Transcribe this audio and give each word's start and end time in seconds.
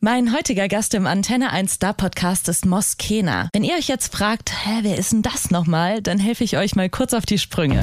Mein 0.00 0.32
heutiger 0.32 0.68
Gast 0.68 0.94
im 0.94 1.08
Antenne 1.08 1.50
1 1.50 1.72
Star 1.72 1.92
Podcast 1.92 2.48
ist 2.48 2.64
Moskena. 2.64 3.48
Wenn 3.52 3.64
ihr 3.64 3.74
euch 3.74 3.88
jetzt 3.88 4.14
fragt, 4.14 4.52
hä, 4.64 4.78
wer 4.82 4.96
ist 4.96 5.10
denn 5.10 5.22
das 5.22 5.50
nochmal, 5.50 6.02
dann 6.02 6.20
helfe 6.20 6.44
ich 6.44 6.56
euch 6.56 6.76
mal 6.76 6.88
kurz 6.88 7.14
auf 7.14 7.26
die 7.26 7.36
Sprünge. 7.36 7.80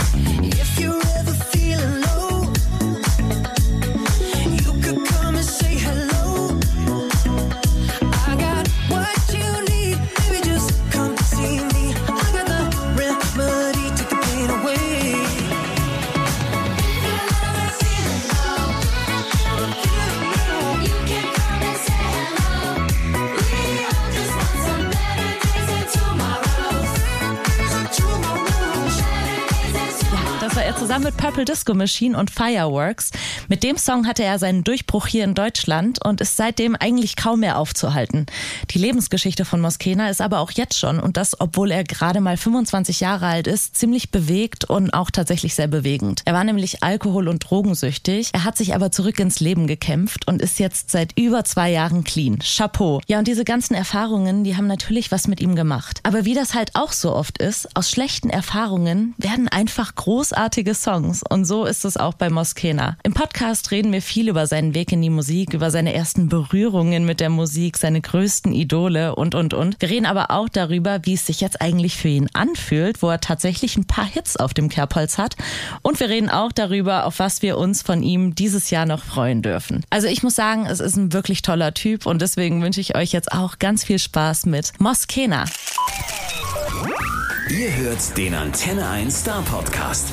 Zusammen 30.86 31.06
mit 31.06 31.18
Purple 31.18 31.46
Disco 31.46 31.74
Machine 31.74 32.16
und 32.16 32.30
Fireworks. 32.30 33.10
Mit 33.48 33.64
dem 33.64 33.76
Song 33.76 34.06
hatte 34.06 34.24
er 34.24 34.38
seinen 34.38 34.64
Durchbruch 34.64 35.08
hier 35.08 35.24
in 35.24 35.34
Deutschland 35.34 36.06
und 36.06 36.22
ist 36.22 36.38
seitdem 36.38 36.76
eigentlich 36.76 37.16
kaum 37.16 37.40
mehr 37.40 37.58
aufzuhalten. 37.58 38.28
Die 38.70 38.78
Lebensgeschichte 38.78 39.46
von 39.46 39.62
Moskena 39.62 40.12
ist 40.12 40.22
aber 40.22 40.42
auch 40.42 40.52
jetzt 40.52 40.78
schon 40.78 41.00
und 41.00 41.18
das, 41.18 41.42
obwohl 41.42 41.72
er 41.72 41.84
gerade 41.84 42.22
mal 42.22 42.38
25 42.38 43.00
Jahre 43.00 43.26
alt 43.26 43.48
ist, 43.48 43.76
ziemlich 43.76 44.12
bewegt 44.12 44.66
und 44.66 44.94
auch 44.94 45.10
tatsächlich 45.10 45.56
sehr 45.56 45.68
bewegend. 45.68 46.22
Er 46.26 46.36
war 46.36 46.44
nämlich 46.44 46.84
alkohol- 46.84 47.30
und 47.30 47.40
drogensüchtig. 47.40 48.30
Er 48.34 48.44
hat 48.44 48.56
sich 48.56 48.76
aber 48.76 48.92
zurück 48.92 49.18
ins 49.18 49.40
Leben 49.40 49.66
gekämpft 49.66 50.28
und 50.28 50.40
ist 50.40 50.60
jetzt 50.60 50.92
seit 50.92 51.18
über 51.18 51.44
zwei 51.46 51.72
Jahren 51.72 52.04
clean. 52.04 52.38
Chapeau. 52.38 53.02
Ja, 53.08 53.18
und 53.18 53.28
diese 53.28 53.44
ganzen 53.44 53.74
Erfahrungen, 53.74 54.44
die 54.44 54.56
haben 54.56 54.68
natürlich 54.68 55.12
was 55.12 55.28
mit 55.28 55.42
ihm 55.42 55.56
gemacht. 55.56 56.00
Aber 56.04 56.26
wie 56.26 56.36
das 56.36 56.54
halt 56.54 56.76
auch 56.76 56.92
so 56.92 57.16
oft 57.16 57.40
ist, 57.40 57.76
aus 57.76 57.90
schlechten 57.90 58.30
Erfahrungen 58.30 59.16
werden 59.18 59.48
einfach 59.48 59.96
großartige 59.96 60.75
Songs 60.76 61.24
und 61.28 61.46
so 61.46 61.66
ist 61.66 61.86
es 61.86 61.98
auch 61.98 62.14
bei 62.14 62.30
Moskena. 62.30 62.98
Im 63.04 63.14
Podcast 63.14 63.72
reden 63.72 63.92
wir 63.92 64.02
viel 64.02 64.30
über 64.30 64.46
seinen 64.46 64.76
Weg 64.76 64.92
in 64.92 65.02
die 65.02 65.10
Musik, 65.10 65.54
über 65.54 65.72
seine 65.72 65.94
ersten 65.94 66.30
Berührungen 66.30 67.06
mit 67.06 67.20
der 67.20 67.30
Musik, 67.30 67.78
seine 67.78 68.02
größten 68.02 68.54
Idole 68.54 69.16
und 69.16 69.34
und 69.34 69.54
und. 69.54 69.78
Wir 69.80 69.90
reden 69.90 70.06
aber 70.06 70.32
auch 70.32 70.50
darüber, 70.50 71.00
wie 71.04 71.14
es 71.14 71.26
sich 71.26 71.42
jetzt 71.42 71.62
eigentlich 71.62 71.96
für 71.98 72.10
ihn 72.10 72.30
anfühlt, 72.34 73.02
wo 73.02 73.10
er 73.10 73.20
tatsächlich 73.20 73.78
ein 73.78 73.86
paar 73.86 74.06
Hits 74.06 74.38
auf 74.38 74.54
dem 74.54 74.70
Kerbholz 74.70 75.18
hat 75.18 75.36
und 75.82 76.00
wir 76.00 76.10
reden 76.10 76.30
auch 76.30 76.52
darüber, 76.52 77.06
auf 77.06 77.20
was 77.20 77.42
wir 77.42 77.58
uns 77.58 77.82
von 77.82 78.04
ihm 78.04 78.36
dieses 78.36 78.70
Jahr 78.70 78.86
noch 78.86 79.04
freuen 79.04 79.42
dürfen. 79.42 79.84
Also 79.90 80.08
ich 80.08 80.22
muss 80.22 80.36
sagen, 80.36 80.66
es 80.66 80.80
ist 80.80 80.96
ein 80.96 81.14
wirklich 81.14 81.42
toller 81.42 81.74
Typ 81.74 82.06
und 82.06 82.22
deswegen 82.22 82.62
wünsche 82.62 82.82
ich 82.82 82.96
euch 82.96 83.12
jetzt 83.12 83.32
auch 83.32 83.60
ganz 83.60 83.84
viel 83.84 84.00
Spaß 84.00 84.46
mit 84.46 84.74
Moskena. 84.80 85.46
Ihr 87.50 87.76
hört 87.76 88.18
den 88.18 88.34
Antenne 88.34 88.88
1 88.88 89.22
Star 89.22 89.42
Podcast. 89.44 90.10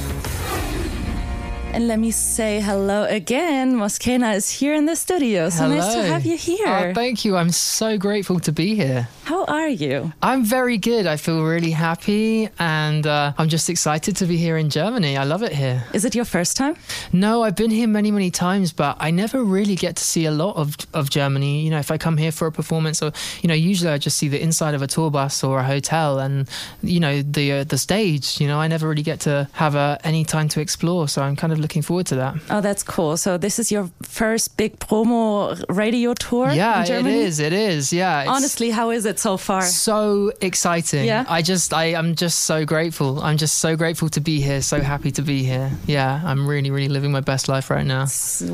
And 1.74 1.88
let 1.88 1.98
me 1.98 2.10
say 2.10 2.60
hello 2.60 3.04
again. 3.04 3.76
Moss 3.76 3.98
Kena 3.98 4.36
is 4.36 4.50
here 4.50 4.74
in 4.74 4.84
the 4.84 4.94
studio. 4.94 5.48
So 5.48 5.62
hello. 5.62 5.76
nice 5.76 5.94
to 5.94 6.02
have 6.02 6.26
you 6.26 6.36
here. 6.36 6.68
Oh, 6.68 6.92
thank 6.92 7.24
you. 7.24 7.34
I'm 7.34 7.50
so 7.50 7.96
grateful 7.96 8.40
to 8.40 8.52
be 8.52 8.74
here. 8.74 9.08
How 9.24 9.46
are 9.46 9.68
you? 9.68 10.12
I'm 10.20 10.44
very 10.44 10.76
good. 10.76 11.06
I 11.06 11.16
feel 11.16 11.42
really 11.42 11.70
happy 11.70 12.50
and 12.58 13.06
uh, 13.06 13.32
I'm 13.38 13.48
just 13.48 13.70
excited 13.70 14.16
to 14.16 14.26
be 14.26 14.36
here 14.36 14.58
in 14.58 14.68
Germany. 14.68 15.16
I 15.16 15.24
love 15.24 15.42
it 15.42 15.52
here. 15.52 15.84
Is 15.94 16.04
it 16.04 16.14
your 16.14 16.26
first 16.26 16.58
time? 16.58 16.76
No, 17.10 17.42
I've 17.42 17.56
been 17.56 17.70
here 17.70 17.88
many, 17.88 18.10
many 18.10 18.30
times, 18.30 18.74
but 18.74 18.98
I 19.00 19.10
never 19.10 19.42
really 19.42 19.74
get 19.74 19.96
to 19.96 20.04
see 20.04 20.26
a 20.26 20.30
lot 20.30 20.56
of, 20.56 20.76
of 20.92 21.08
Germany. 21.08 21.62
You 21.62 21.70
know, 21.70 21.78
if 21.78 21.90
I 21.90 21.96
come 21.96 22.18
here 22.18 22.32
for 22.32 22.46
a 22.46 22.52
performance 22.52 23.00
or, 23.00 23.12
you 23.40 23.48
know, 23.48 23.54
usually 23.54 23.90
I 23.90 23.96
just 23.96 24.18
see 24.18 24.28
the 24.28 24.42
inside 24.42 24.74
of 24.74 24.82
a 24.82 24.86
tour 24.86 25.10
bus 25.10 25.42
or 25.42 25.60
a 25.60 25.64
hotel 25.64 26.18
and, 26.18 26.50
you 26.82 27.00
know, 27.00 27.22
the, 27.22 27.52
uh, 27.52 27.64
the 27.64 27.78
stage, 27.78 28.42
you 28.42 28.46
know, 28.46 28.60
I 28.60 28.68
never 28.68 28.86
really 28.86 29.02
get 29.02 29.20
to 29.20 29.48
have 29.52 29.74
uh, 29.74 29.96
any 30.04 30.26
time 30.26 30.48
to 30.50 30.60
explore. 30.60 31.08
So 31.08 31.22
I'm 31.22 31.36
kind 31.36 31.52
of 31.52 31.61
looking 31.62 31.82
forward 31.82 32.06
to 32.06 32.16
that. 32.16 32.34
Oh, 32.50 32.60
that's 32.60 32.82
cool. 32.82 33.16
So 33.16 33.38
this 33.38 33.58
is 33.58 33.72
your 33.72 33.90
first 34.02 34.56
big 34.56 34.78
promo 34.78 35.62
radio 35.68 36.14
tour 36.14 36.50
yeah, 36.50 36.80
in 36.80 36.86
Germany? 36.86 37.14
it 37.14 37.26
is. 37.26 37.38
It 37.38 37.52
is. 37.52 37.92
Yeah. 37.92 38.24
Honestly, 38.28 38.70
how 38.70 38.90
is 38.90 39.06
it 39.06 39.18
so 39.18 39.36
far? 39.36 39.62
So 39.62 40.32
exciting. 40.40 41.06
Yeah. 41.06 41.24
I 41.28 41.42
just, 41.42 41.72
I 41.72 41.86
am 41.86 42.14
just 42.14 42.40
so 42.40 42.64
grateful. 42.64 43.20
I'm 43.22 43.36
just 43.36 43.58
so 43.58 43.76
grateful 43.76 44.08
to 44.10 44.20
be 44.20 44.40
here. 44.40 44.60
So 44.62 44.80
happy 44.80 45.10
to 45.12 45.22
be 45.22 45.42
here. 45.44 45.70
Yeah. 45.86 46.20
I'm 46.24 46.46
really, 46.46 46.70
really 46.70 46.88
living 46.88 47.12
my 47.12 47.20
best 47.20 47.48
life 47.48 47.70
right 47.70 47.86
now. 47.86 48.06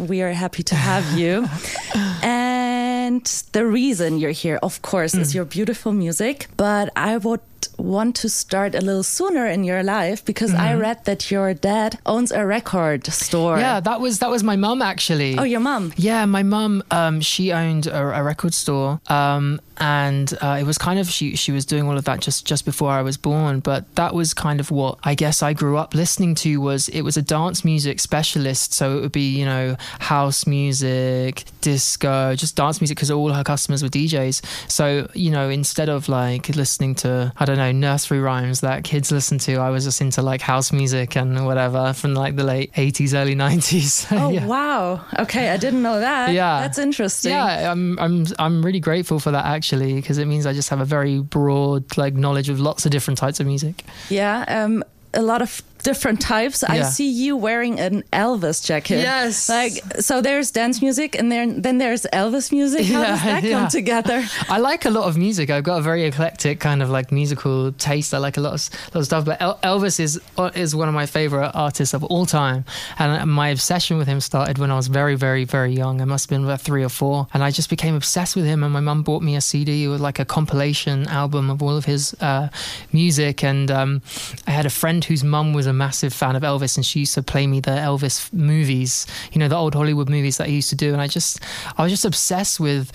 We 0.08 0.22
are 0.22 0.32
happy 0.32 0.62
to 0.64 0.74
have 0.74 1.18
you. 1.18 1.46
and 2.22 3.24
the 3.52 3.66
reason 3.66 4.18
you're 4.18 4.30
here, 4.30 4.58
of 4.62 4.82
course, 4.82 5.14
mm. 5.14 5.20
is 5.20 5.34
your 5.34 5.44
beautiful 5.44 5.92
music. 5.92 6.46
But 6.56 6.90
I 6.94 7.16
would 7.16 7.40
want 7.78 8.16
to 8.16 8.28
start 8.28 8.74
a 8.74 8.80
little 8.80 9.02
sooner 9.02 9.46
in 9.46 9.64
your 9.64 9.82
life 9.82 10.24
because 10.24 10.50
mm-hmm. 10.50 10.60
I 10.60 10.74
read 10.74 11.04
that 11.04 11.30
your 11.30 11.54
dad 11.54 11.98
owns 12.04 12.32
a 12.32 12.44
record 12.44 13.06
store. 13.06 13.58
Yeah, 13.58 13.80
that 13.80 14.00
was 14.00 14.18
that 14.18 14.30
was 14.30 14.42
my 14.42 14.56
mum 14.56 14.82
actually. 14.82 15.38
Oh, 15.38 15.44
your 15.44 15.60
mum? 15.60 15.92
Yeah, 15.96 16.26
my 16.26 16.42
mum. 16.42 16.82
Um, 16.90 17.20
she 17.20 17.52
owned 17.52 17.86
a, 17.86 18.18
a 18.18 18.22
record 18.22 18.54
store, 18.54 19.00
um, 19.06 19.60
and 19.78 20.36
uh, 20.40 20.58
it 20.60 20.64
was 20.64 20.78
kind 20.78 20.98
of 20.98 21.08
she 21.08 21.36
she 21.36 21.52
was 21.52 21.64
doing 21.64 21.86
all 21.86 21.96
of 21.96 22.04
that 22.04 22.20
just 22.20 22.44
just 22.44 22.64
before 22.64 22.90
I 22.90 23.02
was 23.02 23.16
born. 23.16 23.60
But 23.60 23.94
that 23.94 24.14
was 24.14 24.34
kind 24.34 24.60
of 24.60 24.70
what 24.70 24.98
I 25.04 25.14
guess 25.14 25.42
I 25.42 25.52
grew 25.52 25.76
up 25.76 25.94
listening 25.94 26.34
to. 26.36 26.60
Was 26.60 26.88
it 26.88 27.02
was 27.02 27.16
a 27.16 27.22
dance 27.22 27.64
music 27.64 28.00
specialist, 28.00 28.72
so 28.72 28.98
it 28.98 29.00
would 29.00 29.12
be 29.12 29.38
you 29.38 29.44
know 29.44 29.76
house 30.00 30.46
music, 30.46 31.44
disco, 31.60 32.34
just 32.34 32.56
dance 32.56 32.80
music 32.80 32.96
because 32.96 33.10
all 33.10 33.32
her 33.32 33.44
customers 33.44 33.82
were 33.82 33.88
DJs. 33.88 34.70
So 34.70 35.08
you 35.14 35.30
know 35.30 35.48
instead 35.48 35.88
of 35.88 36.08
like 36.08 36.48
listening 36.50 36.94
to 36.96 37.32
I 37.36 37.44
don't 37.48 37.58
know 37.58 37.72
nursery 37.72 38.20
rhymes 38.20 38.60
that 38.60 38.84
kids 38.84 39.10
listen 39.10 39.38
to. 39.38 39.56
I 39.56 39.70
was 39.70 39.84
just 39.84 40.00
into 40.00 40.22
like 40.22 40.40
house 40.40 40.72
music 40.72 41.16
and 41.16 41.46
whatever 41.46 41.92
from 41.92 42.14
like 42.14 42.36
the 42.36 42.44
late 42.44 42.70
eighties, 42.76 43.14
early 43.14 43.34
nineties. 43.34 44.06
oh 44.12 44.30
yeah. 44.30 44.46
wow! 44.46 45.00
Okay, 45.18 45.50
I 45.50 45.56
didn't 45.56 45.82
know 45.82 46.00
that. 46.00 46.32
Yeah, 46.32 46.60
that's 46.60 46.78
interesting. 46.78 47.32
Yeah, 47.32 47.72
I'm 47.72 47.98
I'm 47.98 48.26
I'm 48.38 48.64
really 48.64 48.80
grateful 48.80 49.18
for 49.18 49.30
that 49.30 49.46
actually 49.46 49.94
because 49.94 50.18
it 50.18 50.26
means 50.26 50.46
I 50.46 50.52
just 50.52 50.68
have 50.68 50.80
a 50.80 50.84
very 50.84 51.20
broad 51.20 51.96
like 51.96 52.14
knowledge 52.14 52.48
of 52.48 52.60
lots 52.60 52.84
of 52.84 52.92
different 52.92 53.18
types 53.18 53.40
of 53.40 53.46
music. 53.46 53.84
Yeah, 54.10 54.44
um, 54.48 54.84
a 55.14 55.22
lot 55.22 55.40
of 55.40 55.62
different 55.82 56.20
types. 56.20 56.62
Yeah. 56.62 56.74
I 56.74 56.82
see 56.82 57.08
you 57.08 57.36
wearing 57.36 57.80
an 57.80 58.02
Elvis 58.12 58.64
jacket. 58.64 59.00
Yes. 59.00 59.48
Like 59.48 59.72
so 60.00 60.20
there's 60.20 60.50
dance 60.50 60.82
music 60.82 61.18
and 61.18 61.30
then 61.30 61.62
then 61.62 61.78
there's 61.78 62.02
Elvis 62.12 62.52
music. 62.52 62.86
How 62.86 63.00
yeah, 63.02 63.08
does 63.08 63.22
that 63.22 63.42
yeah. 63.44 63.58
come 63.58 63.68
together? 63.68 64.24
I 64.48 64.58
like 64.58 64.84
a 64.84 64.90
lot 64.90 65.04
of 65.04 65.16
music. 65.16 65.50
I've 65.50 65.64
got 65.64 65.78
a 65.78 65.82
very 65.82 66.04
eclectic 66.04 66.60
kind 66.60 66.82
of 66.82 66.90
like 66.90 67.12
musical 67.12 67.72
taste. 67.72 68.14
I 68.14 68.18
like 68.18 68.36
a 68.36 68.40
lot 68.40 68.54
of, 68.54 68.94
lot 68.94 69.00
of 69.00 69.04
stuff. 69.04 69.24
But 69.24 69.38
Elvis 69.40 70.00
is 70.00 70.20
is 70.54 70.74
one 70.74 70.88
of 70.88 70.94
my 70.94 71.06
favorite 71.06 71.50
artists 71.54 71.94
of 71.94 72.04
all 72.04 72.26
time. 72.26 72.64
And 72.98 73.30
my 73.30 73.48
obsession 73.48 73.98
with 73.98 74.08
him 74.08 74.20
started 74.20 74.58
when 74.58 74.70
I 74.70 74.76
was 74.76 74.88
very, 74.88 75.14
very, 75.14 75.44
very 75.44 75.72
young. 75.72 76.00
I 76.00 76.04
must 76.04 76.26
have 76.26 76.30
been 76.36 76.44
about 76.44 76.60
three 76.60 76.84
or 76.84 76.88
four. 76.88 77.28
And 77.32 77.42
I 77.42 77.50
just 77.50 77.70
became 77.70 77.94
obsessed 77.94 78.36
with 78.36 78.44
him. 78.44 78.62
And 78.64 78.72
my 78.72 78.80
mum 78.80 79.02
bought 79.02 79.22
me 79.22 79.36
a 79.36 79.40
CD 79.40 79.88
with 79.88 80.00
like 80.00 80.18
a 80.18 80.24
compilation 80.24 81.06
album 81.08 81.50
of 81.50 81.62
all 81.62 81.76
of 81.76 81.84
his 81.84 82.14
uh, 82.20 82.48
music. 82.92 83.44
And 83.44 83.70
um, 83.70 84.02
I 84.46 84.50
had 84.50 84.66
a 84.66 84.70
friend 84.70 85.04
whose 85.04 85.22
mum 85.22 85.52
was 85.52 85.66
a 85.68 85.72
massive 85.72 86.12
fan 86.12 86.36
of 86.36 86.42
Elvis, 86.42 86.76
and 86.76 86.84
she 86.84 87.00
used 87.00 87.14
to 87.14 87.22
play 87.22 87.46
me 87.46 87.60
the 87.60 87.70
Elvis 87.70 88.32
movies, 88.32 89.06
you 89.32 89.38
know, 89.38 89.48
the 89.48 89.56
old 89.56 89.74
Hollywood 89.74 90.08
movies 90.08 90.36
that 90.38 90.48
he 90.48 90.56
used 90.56 90.70
to 90.70 90.76
do. 90.76 90.92
And 90.92 91.00
I 91.00 91.06
just, 91.06 91.40
I 91.76 91.82
was 91.82 91.92
just 91.92 92.04
obsessed 92.04 92.60
with 92.60 92.90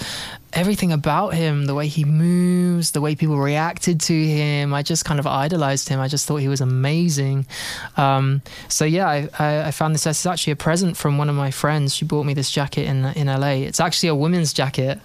everything 0.54 0.92
about 0.92 1.34
him, 1.34 1.66
the 1.66 1.74
way 1.74 1.88
he 1.88 2.06
moves, 2.06 2.92
the 2.92 3.02
way 3.02 3.16
people 3.16 3.38
reacted 3.38 4.00
to 4.02 4.14
him. 4.14 4.74
I 4.74 4.84
just 4.84 5.04
kind 5.04 5.20
of 5.20 5.26
idolized 5.26 5.90
him. 5.90 6.00
I 6.00 6.08
just 6.08 6.28
thought 6.28 6.38
he 6.38 6.48
was 6.48 6.62
amazing. 6.62 7.48
Um, 7.98 8.42
so 8.68 8.86
yeah, 8.86 9.08
I, 9.08 9.30
I, 9.40 9.68
I, 9.68 9.72
found 9.72 9.96
this. 9.96 10.06
It's 10.06 10.26
actually 10.26 10.54
a 10.54 10.56
present 10.56 10.96
from 10.96 11.18
one 11.18 11.30
of 11.30 11.36
my 11.36 11.52
friends. 11.52 11.96
She 11.96 12.06
bought 12.06 12.26
me 12.26 12.34
this 12.34 12.52
jacket 12.52 12.86
in 12.86 13.06
in 13.06 13.28
LA. 13.28 13.64
It's 13.68 13.80
actually 13.80 14.10
a 14.10 14.16
women's 14.16 14.54
jacket, 14.54 15.00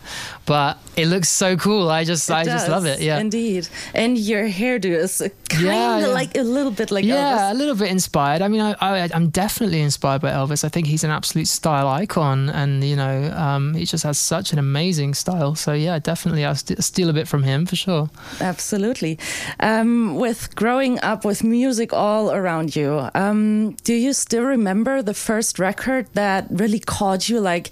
but 0.45 0.79
it 0.97 1.07
looks 1.07 1.29
so 1.29 1.57
cool. 1.57 1.89
I 1.89 2.05
just 2.05 2.29
it 2.29 2.35
I 2.35 2.45
does, 2.45 2.55
just 2.55 2.69
love 2.69 2.85
it. 2.85 3.01
Yeah, 3.01 3.19
indeed. 3.19 3.69
And 3.95 4.19
your 4.19 4.49
hairdo 4.49 4.85
is 4.85 5.23
kind 5.49 5.65
yeah, 5.65 5.97
of 5.97 6.03
yeah. 6.03 6.07
like 6.09 6.37
a 6.37 6.43
little 6.43 6.73
bit 6.73 6.91
like 6.91 7.05
yeah, 7.05 7.39
Elvis. 7.39 7.53
a 7.53 7.55
little 7.55 7.75
bit 7.75 7.91
inspired. 7.91 8.43
I 8.43 8.49
mean, 8.49 8.61
I, 8.61 8.75
I 8.81 9.09
am 9.15 9.31
definitely 9.31 9.81
inspired 9.81 10.21
by 10.21 10.31
Elvis. 10.31 10.65
I 10.65 10.69
think 10.69 10.87
he's 10.87 11.05
an 11.05 11.11
absolute 11.11 11.49
style 11.49 11.89
icon, 11.89 12.51
and 12.51 12.85
you 12.85 12.97
know, 12.97 13.33
um, 13.33 13.75
he 13.75 13.85
just 13.85 14.05
has 14.05 14.19
such 14.19 14.53
an 14.53 14.59
amazing 14.59 15.15
style 15.15 15.38
style. 15.39 15.55
So 15.55 15.73
yeah, 15.73 15.99
definitely 15.99 16.45
I 16.45 16.53
st- 16.55 16.83
steal 16.83 17.09
a 17.09 17.13
bit 17.13 17.29
from 17.29 17.43
him 17.43 17.67
for 17.67 17.77
sure. 17.77 18.11
Absolutely. 18.41 19.19
Um, 19.61 20.17
with 20.17 20.55
growing 20.55 21.01
up 21.03 21.25
with 21.25 21.45
music 21.45 21.93
all 21.93 22.31
around 22.31 22.75
you, 22.77 23.09
um, 23.15 23.73
do 23.85 23.95
you 23.95 24.13
still 24.13 24.45
remember 24.45 25.03
the 25.03 25.15
first 25.15 25.59
record 25.59 26.07
that 26.15 26.47
really 26.51 26.81
caught 26.81 27.29
you 27.29 27.41
like? 27.41 27.71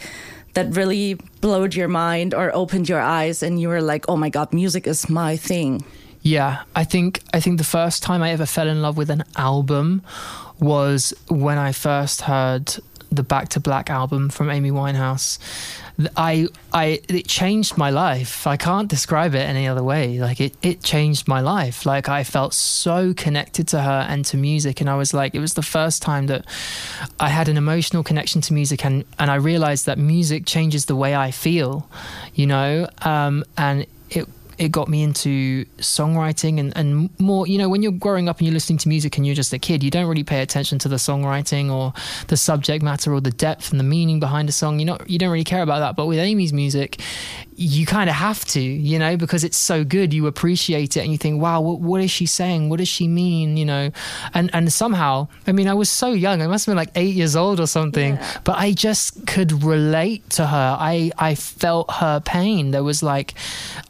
That 0.55 0.75
really 0.75 1.19
blowed 1.43 1.75
your 1.75 1.89
mind 1.89 2.33
or 2.33 2.51
opened 2.55 2.89
your 2.89 3.01
eyes, 3.01 3.43
and 3.43 3.61
you 3.61 3.69
were 3.69 3.83
like, 3.83 4.09
"Oh 4.09 4.17
my 4.17 4.31
God, 4.31 4.55
music 4.55 4.87
is 4.87 5.07
my 5.07 5.37
thing." 5.37 5.85
Yeah, 6.23 6.63
I 6.75 6.85
think 6.85 7.21
I 7.35 7.41
think 7.41 7.59
the 7.59 7.71
first 7.79 8.03
time 8.03 8.23
I 8.23 8.31
ever 8.33 8.47
fell 8.47 8.67
in 8.67 8.81
love 8.81 8.97
with 8.97 9.11
an 9.11 9.25
album 9.37 10.01
was 10.59 11.13
when 11.29 11.59
I 11.59 11.73
first 11.73 12.23
heard 12.23 12.81
the 13.17 13.23
Back 13.23 13.49
to 13.51 13.61
Black 13.61 13.91
album 13.91 14.29
from 14.29 14.51
Amy 14.51 14.71
Winehouse. 14.71 15.39
I 16.17 16.49
I 16.73 17.01
it 17.09 17.27
changed 17.27 17.79
my 17.79 17.91
life. 17.91 18.47
I 18.47 18.57
can't 18.57 18.89
describe 18.89 19.35
it 19.35 19.41
any 19.41 19.67
other 19.67 19.83
way. 19.83 20.19
Like 20.21 20.41
it 20.41 20.55
it 20.63 20.83
changed 20.83 21.27
my 21.27 21.41
life. 21.41 21.87
Like 21.87 22.09
I 22.09 22.23
felt 22.23 22.53
so 22.53 23.15
connected 23.15 23.67
to 23.69 23.81
her 23.81 24.07
and 24.09 24.25
to 24.27 24.37
music 24.37 24.81
and 24.81 24.91
I 24.91 24.97
was 24.97 25.15
like 25.15 25.35
it 25.35 25.41
was 25.41 25.55
the 25.55 25.63
first 25.63 26.03
time 26.03 26.27
that 26.27 26.45
I 27.19 27.29
had 27.29 27.49
an 27.49 27.57
emotional 27.57 28.03
connection 28.03 28.43
to 28.43 28.53
music 28.53 28.85
and 28.85 29.05
and 29.19 29.31
I 29.31 29.37
realized 29.37 29.87
that 29.87 29.99
music 29.99 30.45
changes 30.45 30.85
the 30.85 30.97
way 30.97 31.17
I 31.17 31.31
feel, 31.31 31.89
you 32.35 32.47
know? 32.47 32.89
Um 33.03 33.45
and 33.57 33.87
it 34.59 34.73
got 34.73 34.89
me 34.89 35.03
into 35.03 35.65
songwriting 35.79 36.59
and, 36.59 36.77
and 36.77 37.11
more, 37.21 37.47
you 37.47 37.59
know, 37.59 37.69
when 37.69 37.83
you're 37.83 37.93
growing 37.93 38.29
up 38.29 38.39
and 38.39 38.47
you're 38.47 38.55
listening 38.55 38.79
to 38.79 38.89
music 38.89 39.17
and 39.17 39.27
you're 39.27 39.35
just 39.35 39.53
a 39.53 39.59
kid, 39.59 39.83
you 39.83 39.91
don't 39.91 40.07
really 40.07 40.25
pay 40.25 40.41
attention 40.41 40.79
to 40.79 40.89
the 40.89 40.97
songwriting 40.97 41.71
or 41.71 41.93
the 42.29 42.37
subject 42.37 42.83
matter 42.83 43.13
or 43.13 43.21
the 43.21 43.31
depth 43.31 43.71
and 43.71 43.79
the 43.79 43.85
meaning 43.85 44.19
behind 44.19 44.49
a 44.49 44.53
song. 44.53 44.79
You 44.79 44.87
not 44.87 45.09
you 45.11 45.19
don't 45.19 45.31
really 45.31 45.45
care 45.45 45.63
about 45.63 45.81
that. 45.81 45.97
But 45.97 46.07
with 46.07 46.19
Amy's 46.19 46.53
music, 46.53 47.01
you 47.57 47.87
kind 47.87 48.11
of 48.11 48.17
have 48.17 48.45
to, 48.45 48.61
you 48.61 48.99
know, 48.99 49.17
because 49.17 49.43
it's 49.43 49.57
so 49.57 49.83
good. 49.83 50.13
You 50.13 50.27
appreciate 50.27 50.97
it 50.97 51.01
and 51.01 51.11
you 51.11 51.19
think, 51.19 51.41
wow, 51.41 51.61
what, 51.61 51.81
what 51.81 52.03
is 52.03 52.11
she 52.11 52.27
saying? 52.27 52.69
What 52.69 52.79
does 52.79 52.89
she 52.89 53.09
mean? 53.09 53.57
You 53.57 53.65
know, 53.65 53.91
and 54.35 54.51
and 54.53 54.73
somehow, 54.73 55.29
I 55.47 55.53
mean, 55.53 55.67
I 55.67 55.75
was 55.75 55.89
so 55.89 56.13
young. 56.13 56.43
I 56.43 56.47
must 56.47 56.67
have 56.67 56.73
been 56.73 56.77
like 56.77 56.93
eight 56.95 57.15
years 57.15 57.35
old 57.35 57.59
or 57.59 57.67
something, 57.67 58.15
yeah. 58.15 58.39
but 58.45 58.59
I 58.59 58.73
just 58.73 59.27
could 59.27 59.65
relate 59.65 60.29
to 60.31 60.47
her. 60.47 60.77
I 60.79 61.11
I 61.19 61.35
felt 61.35 61.91
her 61.93 62.21
pain. 62.21 62.73
There 62.73 62.85
was 62.85 63.03
like, 63.03 63.35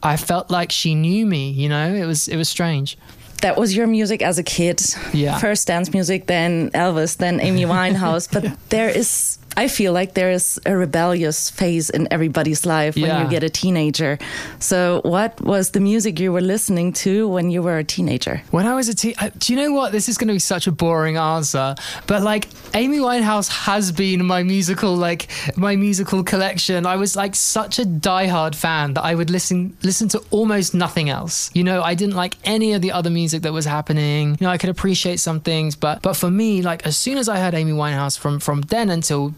I 0.03 0.17
felt 0.17 0.51
like 0.51 0.71
she 0.71 0.95
knew 0.95 1.27
me. 1.27 1.51
You 1.51 1.69
know, 1.69 1.93
it 1.93 2.07
was 2.07 2.29
it 2.29 2.37
was 2.37 2.49
strange 2.49 2.97
that 3.43 3.59
was 3.59 3.77
your 3.77 3.87
music 3.87 4.23
as 4.23 4.39
a 4.39 4.43
kid. 4.43 4.81
Yeah. 5.13 5.39
First 5.39 5.67
dance 5.67 5.93
music, 5.93 6.27
then 6.27 6.71
Elvis, 6.71 7.19
then 7.19 7.39
Amy 7.41 7.63
Winehouse. 7.75 8.33
But 8.33 8.45
yeah. 8.45 8.57
there 8.71 8.89
is 8.89 9.39
I 9.57 9.69
feel 9.69 9.93
like 9.93 10.13
there 10.13 10.31
is 10.31 10.61
a 10.67 10.77
rebellious 10.77 11.49
phase 11.49 11.89
in 11.89 12.09
everybody's 12.11 12.67
life 12.67 12.95
when 12.95 13.07
yeah. 13.07 13.25
you 13.25 13.31
get 13.31 13.43
a 13.43 13.49
teenager. 13.49 14.19
So, 14.59 15.01
what 15.03 15.41
was 15.41 15.71
the 15.71 15.81
music 15.81 16.21
you 16.21 16.31
were 16.31 16.43
listening 16.43 16.93
to 17.05 17.27
when 17.27 17.51
you 17.51 17.63
were 17.63 17.79
a 17.79 17.85
teenager? 17.85 18.43
When 18.51 18.67
I 18.67 18.75
was 18.75 18.89
a 18.89 18.95
teen, 18.95 19.15
do 19.39 19.55
you 19.55 19.59
know 19.59 19.73
what? 19.73 19.93
This 19.93 20.11
is 20.11 20.19
going 20.19 20.29
to 20.29 20.35
be 20.35 20.39
such 20.39 20.67
a 20.67 20.73
boring 20.73 21.17
answer, 21.17 21.75
but 22.07 22.23
like 22.23 22.49
Amy 22.75 22.99
Winehouse 22.99 23.49
has 23.49 23.93
been 23.93 24.27
my 24.27 24.43
musical, 24.43 24.95
like 24.95 25.29
my 25.57 25.75
musical 25.75 26.23
collection. 26.23 26.85
I 26.85 26.97
was 26.97 27.17
like 27.17 27.35
such 27.35 27.79
a 27.79 27.85
diehard 27.85 28.55
fan 28.55 28.95
that 28.95 29.05
I 29.05 29.15
would 29.15 29.31
listen 29.31 29.75
listen 29.83 30.09
to 30.09 30.23
almost 30.31 30.75
nothing 30.75 31.09
else. 31.09 31.51
You 31.55 31.65
know, 31.65 31.83
I 31.83 31.95
didn't 31.95 32.17
like 32.17 32.37
any 32.45 32.75
of 32.75 32.83
the 32.83 32.93
other 32.93 33.09
music 33.11 33.41
that 33.43 33.55
was 33.55 33.65
happening. 33.65 34.37
You 34.39 34.47
know, 34.47 34.51
I 34.51 34.59
could 34.59 34.71
appreciate 34.71 35.19
some 35.19 35.41
things, 35.41 35.77
but 35.77 36.03
but 36.03 36.15
for 36.15 36.31
me, 36.31 36.61
like 36.61 36.87
as 36.87 36.99
soon 36.99 37.17
as 37.17 37.29
I 37.29 37.39
heard 37.39 37.55
Amy 37.55 37.73
Winehouse 37.73 38.19
from 38.19 38.39
from 38.39 38.61
then 38.63 38.91
until 38.91 39.35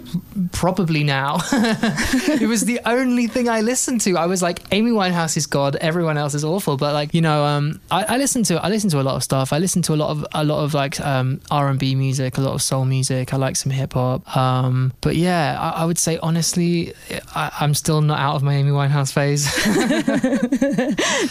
probably 0.52 1.05
now. 1.05 1.38
it 1.52 2.49
was 2.49 2.64
the 2.64 2.81
only 2.84 3.26
thing 3.26 3.49
I 3.49 3.60
listened 3.60 4.00
to. 4.02 4.16
I 4.16 4.26
was 4.26 4.43
like, 4.43 4.60
Amy 4.72 4.90
Winehouse 4.90 5.37
is 5.37 5.46
God, 5.46 5.76
everyone 5.76 6.16
else 6.16 6.34
is 6.34 6.44
awful. 6.44 6.76
But 6.76 6.93
like, 6.93 7.14
you 7.14 7.20
know, 7.20 7.44
um, 7.44 7.81
I, 7.90 8.05
I 8.05 8.16
listen 8.19 8.43
to 8.44 8.62
I 8.62 8.69
listen 8.69 8.90
to 8.90 9.00
a 9.00 9.02
lot 9.02 9.16
of 9.16 9.25
stuff. 9.25 9.52
I 9.52 9.58
listened 9.58 9.84
to 9.84 9.94
a 9.94 9.96
lot 9.96 10.10
of 10.10 10.26
a 10.32 10.44
lot 10.44 10.64
of 10.64 10.75
like 10.75 11.00
um, 11.00 11.40
R 11.50 11.69
and 11.69 11.78
B 11.78 11.94
music, 11.94 12.38
a 12.38 12.40
lot 12.40 12.55
of 12.55 12.62
soul 12.62 12.84
music. 12.84 13.32
I 13.32 13.37
like 13.37 13.56
some 13.56 13.70
hip 13.70 13.94
hop. 13.94 14.37
Um, 14.37 14.93
but 15.00 15.16
yeah, 15.16 15.58
I, 15.60 15.82
I, 15.82 15.84
would 15.84 15.99
say 15.99 16.19
honestly, 16.22 16.94
I, 17.34 17.50
am 17.61 17.75
still 17.75 18.00
not 18.00 18.19
out 18.19 18.37
of 18.37 18.43
my 18.43 18.54
Amy 18.54 18.70
Winehouse 18.70 19.12
phase. 19.12 19.46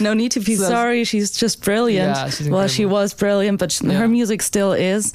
no 0.00 0.14
need 0.14 0.32
to 0.32 0.40
be 0.40 0.56
so 0.56 0.68
sorry. 0.68 1.04
She's 1.04 1.30
just 1.30 1.62
brilliant. 1.62 2.16
Yeah, 2.16 2.30
she's 2.30 2.48
well, 2.48 2.68
she 2.68 2.86
was 2.86 3.14
brilliant, 3.14 3.58
but 3.58 3.80
yeah. 3.80 3.92
her 3.92 4.08
music 4.08 4.42
still 4.42 4.72
is. 4.72 5.12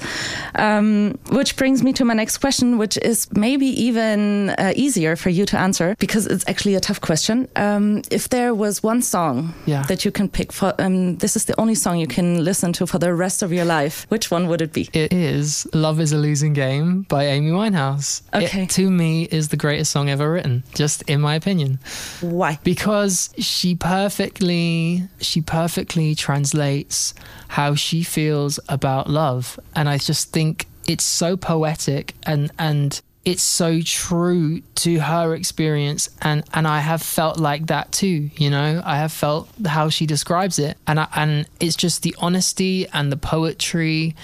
Um, 0.54 1.18
which 1.30 1.56
brings 1.56 1.82
me 1.82 1.92
to 1.94 2.04
my 2.04 2.14
next 2.14 2.38
question, 2.38 2.78
which 2.78 2.96
is 2.98 3.28
maybe 3.32 3.53
maybe 3.54 3.70
even 3.80 4.50
uh, 4.50 4.72
easier 4.74 5.14
for 5.14 5.30
you 5.30 5.46
to 5.46 5.56
answer 5.56 5.94
because 6.00 6.26
it's 6.26 6.44
actually 6.48 6.74
a 6.74 6.80
tough 6.80 7.00
question. 7.00 7.48
Um, 7.54 8.02
if 8.10 8.28
there 8.28 8.52
was 8.52 8.82
one 8.82 9.00
song 9.00 9.54
yeah. 9.64 9.84
that 9.84 10.04
you 10.04 10.10
can 10.10 10.28
pick 10.28 10.50
for, 10.52 10.74
um, 10.80 11.16
this 11.18 11.36
is 11.36 11.44
the 11.44 11.54
only 11.60 11.76
song 11.76 11.98
you 11.98 12.08
can 12.08 12.44
listen 12.44 12.72
to 12.72 12.86
for 12.86 12.98
the 12.98 13.14
rest 13.14 13.42
of 13.44 13.52
your 13.52 13.64
life. 13.64 14.06
Which 14.08 14.28
one 14.30 14.48
would 14.48 14.60
it 14.60 14.72
be? 14.72 14.88
It 14.92 15.12
is 15.12 15.68
"Love 15.72 16.00
Is 16.00 16.12
a 16.12 16.18
Losing 16.18 16.52
Game" 16.52 17.02
by 17.02 17.26
Amy 17.26 17.52
Winehouse. 17.52 18.22
Okay, 18.34 18.64
it, 18.64 18.70
to 18.70 18.90
me, 18.90 19.28
is 19.30 19.48
the 19.48 19.56
greatest 19.56 19.92
song 19.92 20.08
ever 20.10 20.32
written. 20.32 20.64
Just 20.74 21.02
in 21.02 21.20
my 21.20 21.36
opinion. 21.36 21.78
Why? 22.20 22.58
Because 22.64 23.30
she 23.38 23.76
perfectly, 23.76 25.04
she 25.20 25.40
perfectly 25.40 26.16
translates 26.16 27.14
how 27.48 27.76
she 27.76 28.02
feels 28.02 28.58
about 28.68 29.08
love, 29.08 29.60
and 29.76 29.88
I 29.88 29.98
just 29.98 30.32
think 30.32 30.66
it's 30.86 31.04
so 31.04 31.36
poetic 31.36 32.14
and 32.24 32.50
and 32.58 33.00
it's 33.24 33.42
so 33.42 33.80
true 33.80 34.60
to 34.74 34.98
her 35.00 35.34
experience 35.34 36.10
and 36.22 36.44
and 36.52 36.68
I 36.68 36.80
have 36.80 37.02
felt 37.02 37.38
like 37.38 37.66
that 37.66 37.92
too 37.92 38.30
you 38.36 38.50
know? 38.50 38.82
I 38.84 38.96
have 38.96 39.12
felt 39.12 39.48
how 39.66 39.88
she 39.88 40.06
describes 40.06 40.58
it 40.58 40.76
and 40.86 41.00
I, 41.00 41.08
and 41.14 41.46
it's 41.60 41.76
just 41.76 42.02
the 42.02 42.14
honesty 42.18 42.86
and 42.92 43.10
the 43.10 43.16
poetry 43.16 44.14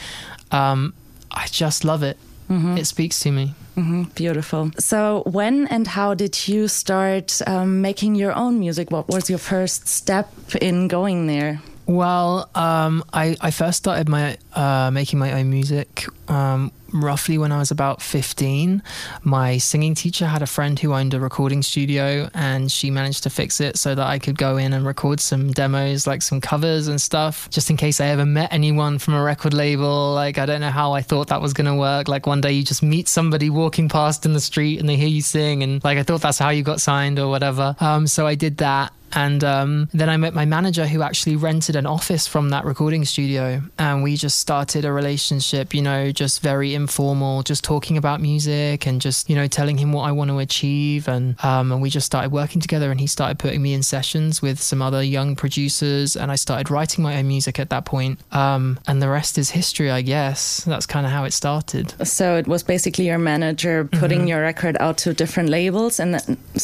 um, 0.50 0.94
I 1.30 1.46
just 1.46 1.84
love 1.84 2.02
it. 2.02 2.18
Mm-hmm. 2.50 2.78
it 2.78 2.86
speaks 2.86 3.20
to 3.20 3.30
me. 3.30 3.54
Mm-hmm. 3.76 4.02
beautiful. 4.16 4.72
So 4.78 5.22
when 5.24 5.68
and 5.68 5.86
how 5.86 6.14
did 6.14 6.48
you 6.48 6.66
start 6.66 7.40
um, 7.46 7.80
making 7.80 8.16
your 8.16 8.34
own 8.34 8.58
music? 8.58 8.90
What 8.90 9.08
was 9.08 9.30
your 9.30 9.38
first 9.38 9.86
step 9.86 10.28
in 10.60 10.88
going 10.88 11.28
there? 11.28 11.62
Well, 11.86 12.50
um, 12.54 13.04
I, 13.12 13.36
I 13.40 13.52
first 13.52 13.78
started 13.78 14.08
my 14.08 14.36
uh, 14.54 14.90
making 14.92 15.18
my 15.18 15.32
own 15.32 15.48
music 15.48 16.06
um, 16.28 16.72
roughly 16.92 17.38
when 17.38 17.52
I 17.52 17.58
was 17.58 17.70
about 17.70 18.02
15. 18.02 18.82
My 19.22 19.58
singing 19.58 19.94
teacher 19.94 20.26
had 20.26 20.42
a 20.42 20.46
friend 20.46 20.78
who 20.78 20.92
owned 20.92 21.14
a 21.14 21.20
recording 21.20 21.62
studio 21.62 22.28
and 22.34 22.70
she 22.70 22.90
managed 22.90 23.22
to 23.24 23.30
fix 23.30 23.60
it 23.60 23.78
so 23.78 23.94
that 23.94 24.06
I 24.06 24.18
could 24.18 24.38
go 24.38 24.56
in 24.56 24.72
and 24.72 24.86
record 24.86 25.20
some 25.20 25.52
demos, 25.52 26.06
like 26.06 26.22
some 26.22 26.40
covers 26.40 26.88
and 26.88 27.00
stuff, 27.00 27.48
just 27.50 27.70
in 27.70 27.76
case 27.76 28.00
I 28.00 28.06
ever 28.06 28.26
met 28.26 28.52
anyone 28.52 28.98
from 28.98 29.14
a 29.14 29.22
record 29.22 29.54
label. 29.54 30.14
Like, 30.14 30.38
I 30.38 30.46
don't 30.46 30.60
know 30.60 30.70
how 30.70 30.92
I 30.92 31.02
thought 31.02 31.28
that 31.28 31.40
was 31.40 31.52
going 31.52 31.66
to 31.66 31.74
work. 31.74 32.08
Like, 32.08 32.26
one 32.26 32.40
day 32.40 32.52
you 32.52 32.62
just 32.62 32.82
meet 32.82 33.08
somebody 33.08 33.50
walking 33.50 33.88
past 33.88 34.26
in 34.26 34.32
the 34.32 34.40
street 34.40 34.80
and 34.80 34.88
they 34.88 34.96
hear 34.96 35.08
you 35.08 35.22
sing, 35.22 35.62
and 35.62 35.82
like, 35.84 35.98
I 35.98 36.02
thought 36.02 36.22
that's 36.22 36.38
how 36.38 36.50
you 36.50 36.62
got 36.62 36.80
signed 36.80 37.18
or 37.18 37.28
whatever. 37.28 37.76
Um, 37.80 38.06
so 38.06 38.26
I 38.26 38.34
did 38.34 38.58
that. 38.58 38.92
And 39.12 39.42
um, 39.44 39.88
then 39.92 40.08
I 40.08 40.16
met 40.16 40.34
my 40.34 40.44
manager 40.44 40.86
who 40.86 41.02
actually 41.02 41.36
rented 41.36 41.76
an 41.76 41.86
office 41.86 42.26
from 42.26 42.50
that 42.50 42.64
recording 42.64 43.04
studio. 43.04 43.62
And 43.78 44.02
we 44.02 44.16
just 44.16 44.38
started 44.38 44.84
a 44.84 44.92
relationship, 44.92 45.74
you 45.74 45.82
know, 45.82 46.12
just 46.12 46.40
very 46.42 46.74
informal, 46.74 47.42
just 47.42 47.64
talking 47.64 47.96
about 47.96 48.20
music 48.20 48.86
and 48.86 49.00
just, 49.00 49.28
you 49.28 49.36
know, 49.36 49.46
telling 49.46 49.78
him 49.78 49.92
what 49.92 50.02
I 50.02 50.12
want 50.12 50.30
to 50.30 50.38
achieve. 50.38 51.08
And, 51.08 51.42
um, 51.44 51.72
and 51.72 51.82
we 51.82 51.90
just 51.90 52.06
started 52.06 52.32
working 52.32 52.60
together. 52.60 52.90
And 52.90 53.00
he 53.00 53.06
started 53.06 53.38
putting 53.38 53.62
me 53.62 53.74
in 53.74 53.82
sessions 53.82 54.42
with 54.42 54.60
some 54.60 54.82
other 54.82 55.02
young 55.02 55.36
producers. 55.36 56.16
And 56.16 56.30
I 56.30 56.36
started 56.36 56.70
writing 56.70 57.02
my 57.02 57.18
own 57.18 57.28
music 57.28 57.58
at 57.58 57.70
that 57.70 57.84
point. 57.84 58.20
Um, 58.32 58.78
and 58.86 59.02
the 59.02 59.08
rest 59.08 59.38
is 59.38 59.50
history, 59.50 59.90
I 59.90 60.02
guess. 60.02 60.64
That's 60.64 60.86
kind 60.86 61.06
of 61.06 61.12
how 61.12 61.24
it 61.24 61.32
started. 61.32 61.94
So 62.06 62.36
it 62.36 62.46
was 62.46 62.62
basically 62.62 63.06
your 63.06 63.18
manager 63.18 63.84
putting 63.84 64.20
mm-hmm. 64.20 64.28
your 64.28 64.40
record 64.42 64.76
out 64.80 64.98
to 64.98 65.14
different 65.14 65.48
labels. 65.48 65.98
And 66.00 66.14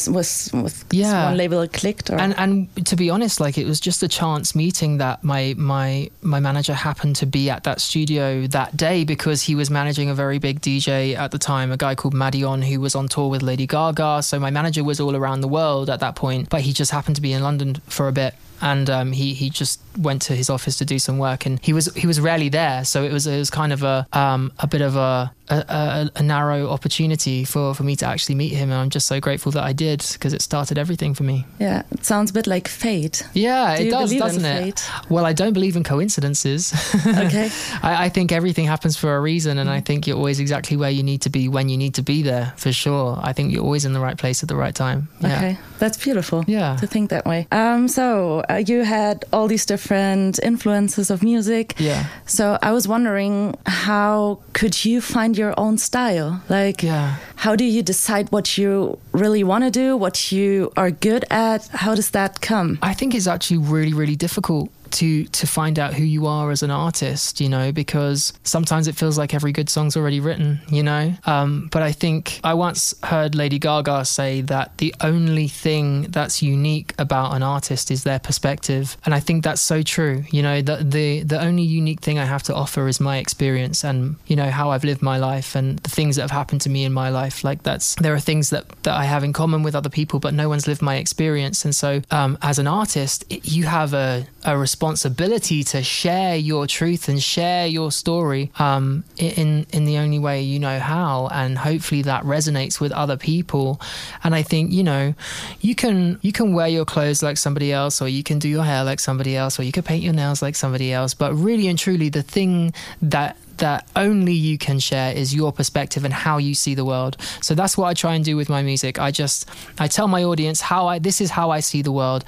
was 0.08 0.50
with 0.52 0.84
yeah. 0.90 1.24
one 1.26 1.36
label 1.36 1.66
clicked? 1.68 2.10
Or? 2.10 2.20
And 2.20 2.35
and 2.36 2.86
to 2.86 2.96
be 2.96 3.10
honest, 3.10 3.40
like 3.40 3.58
it 3.58 3.66
was 3.66 3.80
just 3.80 4.02
a 4.02 4.08
chance 4.08 4.54
meeting 4.54 4.98
that 4.98 5.24
my 5.24 5.54
my 5.56 6.10
my 6.22 6.40
manager 6.40 6.74
happened 6.74 7.16
to 7.16 7.26
be 7.26 7.50
at 7.50 7.64
that 7.64 7.80
studio 7.80 8.46
that 8.48 8.76
day 8.76 9.04
because 9.04 9.42
he 9.42 9.54
was 9.54 9.70
managing 9.70 10.10
a 10.10 10.14
very 10.14 10.38
big 10.38 10.60
DJ 10.60 11.16
at 11.16 11.30
the 11.30 11.38
time, 11.38 11.72
a 11.72 11.76
guy 11.76 11.94
called 11.94 12.14
Madeon 12.14 12.62
who 12.64 12.80
was 12.80 12.94
on 12.94 13.08
tour 13.08 13.28
with 13.28 13.42
Lady 13.42 13.66
Gaga. 13.66 14.22
So 14.22 14.38
my 14.38 14.50
manager 14.50 14.84
was 14.84 15.00
all 15.00 15.16
around 15.16 15.40
the 15.40 15.48
world 15.48 15.90
at 15.90 16.00
that 16.00 16.16
point, 16.16 16.48
but 16.48 16.60
he 16.60 16.72
just 16.72 16.90
happened 16.90 17.16
to 17.16 17.22
be 17.22 17.32
in 17.32 17.42
London 17.42 17.76
for 17.86 18.08
a 18.08 18.12
bit 18.12 18.34
and 18.60 18.88
um, 18.88 19.12
he 19.12 19.34
he 19.34 19.50
just 19.50 19.80
went 19.98 20.22
to 20.22 20.34
his 20.34 20.48
office 20.48 20.78
to 20.78 20.84
do 20.84 20.98
some 20.98 21.18
work, 21.18 21.46
and 21.46 21.60
he 21.62 21.72
was 21.72 21.92
he 21.94 22.06
was 22.06 22.20
rarely 22.20 22.48
there, 22.48 22.84
so 22.84 23.02
it 23.02 23.12
was 23.12 23.26
it 23.26 23.36
was 23.36 23.50
kind 23.50 23.72
of 23.72 23.82
a 23.82 24.06
um, 24.12 24.52
a 24.58 24.66
bit 24.66 24.80
of 24.80 24.96
a 24.96 25.32
a, 25.48 25.64
a, 25.68 26.10
a, 26.16 26.22
narrow 26.22 26.68
opportunity 26.68 27.44
for, 27.44 27.74
for 27.74 27.82
me 27.82 27.96
to 27.96 28.06
actually 28.06 28.34
meet 28.34 28.52
him, 28.52 28.70
and 28.70 28.80
I'm 28.80 28.90
just 28.90 29.06
so 29.06 29.20
grateful 29.20 29.52
that 29.52 29.62
I 29.62 29.72
did 29.72 30.04
because 30.12 30.32
it 30.32 30.42
started 30.42 30.78
everything 30.78 31.14
for 31.14 31.22
me. 31.22 31.46
Yeah, 31.58 31.82
it 31.90 32.04
sounds 32.04 32.30
a 32.30 32.34
bit 32.34 32.46
like 32.46 32.68
fate. 32.68 33.22
Yeah, 33.32 33.76
Do 33.76 33.86
it 33.86 33.90
does, 33.90 34.14
doesn't 34.14 34.44
it? 34.44 34.80
Fate? 34.80 34.90
Well, 35.10 35.24
I 35.24 35.32
don't 35.32 35.52
believe 35.52 35.76
in 35.76 35.84
coincidences. 35.84 36.74
Okay. 37.16 37.50
I, 37.82 38.06
I, 38.06 38.08
think 38.08 38.30
everything 38.30 38.66
happens 38.66 38.96
for 38.96 39.16
a 39.16 39.20
reason, 39.20 39.58
and 39.58 39.70
I 39.70 39.80
think 39.80 40.06
you're 40.06 40.16
always 40.16 40.38
exactly 40.40 40.76
where 40.76 40.90
you 40.90 41.02
need 41.02 41.22
to 41.22 41.30
be 41.30 41.48
when 41.48 41.68
you 41.68 41.76
need 41.76 41.94
to 41.94 42.02
be 42.02 42.22
there 42.22 42.52
for 42.56 42.72
sure. 42.72 43.18
I 43.22 43.32
think 43.32 43.52
you're 43.52 43.62
always 43.62 43.84
in 43.84 43.92
the 43.92 44.00
right 44.00 44.18
place 44.18 44.42
at 44.42 44.48
the 44.48 44.56
right 44.56 44.74
time. 44.74 45.08
Yeah. 45.20 45.36
Okay, 45.36 45.58
that's 45.78 45.96
beautiful. 45.96 46.44
Yeah, 46.46 46.76
to 46.76 46.86
think 46.86 47.10
that 47.10 47.24
way. 47.26 47.46
Um, 47.52 47.88
so 47.88 48.44
uh, 48.50 48.62
you 48.66 48.82
had 48.82 49.24
all 49.32 49.48
these 49.48 49.66
different 49.66 50.38
influences 50.42 51.10
of 51.10 51.22
music. 51.22 51.74
Yeah. 51.78 52.06
So 52.26 52.58
I 52.60 52.72
was 52.72 52.86
wondering, 52.88 53.56
how 53.66 54.40
could 54.52 54.84
you 54.84 55.00
find 55.00 55.35
your 55.36 55.54
own 55.58 55.78
style? 55.78 56.42
Like, 56.48 56.82
yeah. 56.82 57.16
how 57.36 57.56
do 57.56 57.64
you 57.64 57.82
decide 57.82 58.30
what 58.30 58.58
you 58.58 58.98
really 59.12 59.44
want 59.44 59.64
to 59.64 59.70
do, 59.70 59.96
what 59.96 60.32
you 60.32 60.72
are 60.76 60.90
good 60.90 61.24
at? 61.30 61.66
How 61.68 61.94
does 61.94 62.10
that 62.10 62.40
come? 62.40 62.78
I 62.82 62.94
think 62.94 63.14
it's 63.14 63.26
actually 63.26 63.58
really, 63.58 63.92
really 63.92 64.16
difficult 64.16 64.70
to 64.92 65.24
to 65.24 65.46
find 65.46 65.78
out 65.78 65.94
who 65.94 66.04
you 66.04 66.26
are 66.26 66.50
as 66.50 66.62
an 66.62 66.70
artist, 66.70 67.40
you 67.40 67.48
know, 67.48 67.72
because 67.72 68.32
sometimes 68.44 68.88
it 68.88 68.96
feels 68.96 69.18
like 69.18 69.34
every 69.34 69.52
good 69.52 69.68
song's 69.68 69.96
already 69.96 70.20
written, 70.20 70.60
you 70.68 70.82
know. 70.82 71.12
Um, 71.24 71.68
but 71.72 71.82
I 71.82 71.92
think 71.92 72.40
I 72.44 72.54
once 72.54 72.94
heard 73.02 73.34
Lady 73.34 73.58
Gaga 73.58 74.04
say 74.04 74.40
that 74.42 74.78
the 74.78 74.94
only 75.00 75.48
thing 75.48 76.02
that's 76.02 76.42
unique 76.42 76.94
about 76.98 77.34
an 77.34 77.42
artist 77.42 77.90
is 77.90 78.04
their 78.04 78.18
perspective, 78.18 78.96
and 79.04 79.14
I 79.14 79.20
think 79.20 79.44
that's 79.44 79.60
so 79.60 79.82
true. 79.82 80.24
You 80.30 80.42
know, 80.42 80.62
the 80.62 80.76
the 80.76 81.22
the 81.22 81.40
only 81.40 81.62
unique 81.62 82.00
thing 82.00 82.18
I 82.18 82.24
have 82.24 82.42
to 82.44 82.54
offer 82.54 82.88
is 82.88 83.00
my 83.00 83.18
experience 83.18 83.84
and 83.84 84.16
you 84.26 84.36
know 84.36 84.50
how 84.50 84.70
I've 84.70 84.84
lived 84.84 85.02
my 85.02 85.18
life 85.18 85.54
and 85.54 85.78
the 85.80 85.90
things 85.90 86.16
that 86.16 86.22
have 86.22 86.30
happened 86.30 86.60
to 86.62 86.70
me 86.70 86.84
in 86.84 86.92
my 86.92 87.10
life. 87.10 87.44
Like 87.44 87.62
that's 87.62 87.94
there 87.96 88.14
are 88.14 88.20
things 88.20 88.50
that 88.50 88.64
that 88.82 88.94
I 88.94 89.04
have 89.04 89.24
in 89.24 89.32
common 89.32 89.62
with 89.62 89.74
other 89.74 89.90
people, 89.90 90.20
but 90.20 90.34
no 90.34 90.48
one's 90.48 90.66
lived 90.66 90.82
my 90.82 90.96
experience, 90.96 91.64
and 91.64 91.74
so 91.74 92.02
um, 92.10 92.38
as 92.42 92.58
an 92.58 92.66
artist, 92.66 93.24
it, 93.30 93.46
you 93.48 93.64
have 93.64 93.94
a 93.94 94.26
a 94.46 94.56
responsibility 94.56 95.64
to 95.64 95.82
share 95.82 96.36
your 96.36 96.68
truth 96.68 97.08
and 97.08 97.20
share 97.20 97.66
your 97.66 97.90
story 97.90 98.50
um, 98.58 99.02
in 99.18 99.66
in 99.72 99.84
the 99.84 99.98
only 99.98 100.20
way 100.20 100.40
you 100.40 100.60
know 100.60 100.78
how, 100.78 101.28
and 101.32 101.58
hopefully 101.58 102.02
that 102.02 102.22
resonates 102.22 102.80
with 102.80 102.92
other 102.92 103.16
people. 103.16 103.80
And 104.22 104.34
I 104.34 104.42
think 104.42 104.70
you 104.72 104.84
know 104.84 105.14
you 105.60 105.74
can 105.74 106.18
you 106.22 106.32
can 106.32 106.54
wear 106.54 106.68
your 106.68 106.84
clothes 106.84 107.22
like 107.22 107.36
somebody 107.36 107.72
else, 107.72 108.00
or 108.00 108.08
you 108.08 108.22
can 108.22 108.38
do 108.38 108.48
your 108.48 108.64
hair 108.64 108.84
like 108.84 109.00
somebody 109.00 109.36
else, 109.36 109.58
or 109.58 109.64
you 109.64 109.72
can 109.72 109.82
paint 109.82 110.04
your 110.04 110.14
nails 110.14 110.40
like 110.40 110.54
somebody 110.54 110.92
else. 110.92 111.12
But 111.12 111.34
really 111.34 111.66
and 111.66 111.78
truly, 111.78 112.08
the 112.08 112.22
thing 112.22 112.72
that 113.02 113.36
that 113.58 113.88
only 113.96 114.34
you 114.34 114.58
can 114.58 114.78
share 114.78 115.12
is 115.16 115.34
your 115.34 115.50
perspective 115.50 116.04
and 116.04 116.12
how 116.12 116.36
you 116.38 116.54
see 116.54 116.74
the 116.74 116.84
world. 116.84 117.16
So 117.40 117.54
that's 117.54 117.76
what 117.76 117.86
I 117.86 117.94
try 117.94 118.14
and 118.14 118.24
do 118.24 118.36
with 118.36 118.48
my 118.48 118.62
music. 118.62 118.98
I 118.98 119.10
just 119.10 119.48
I 119.78 119.88
tell 119.88 120.08
my 120.08 120.22
audience 120.22 120.60
how 120.60 120.86
I 120.86 120.98
this 120.98 121.20
is 121.20 121.30
how 121.30 121.50
I 121.50 121.60
see 121.60 121.82
the 121.82 121.92
world 121.92 122.24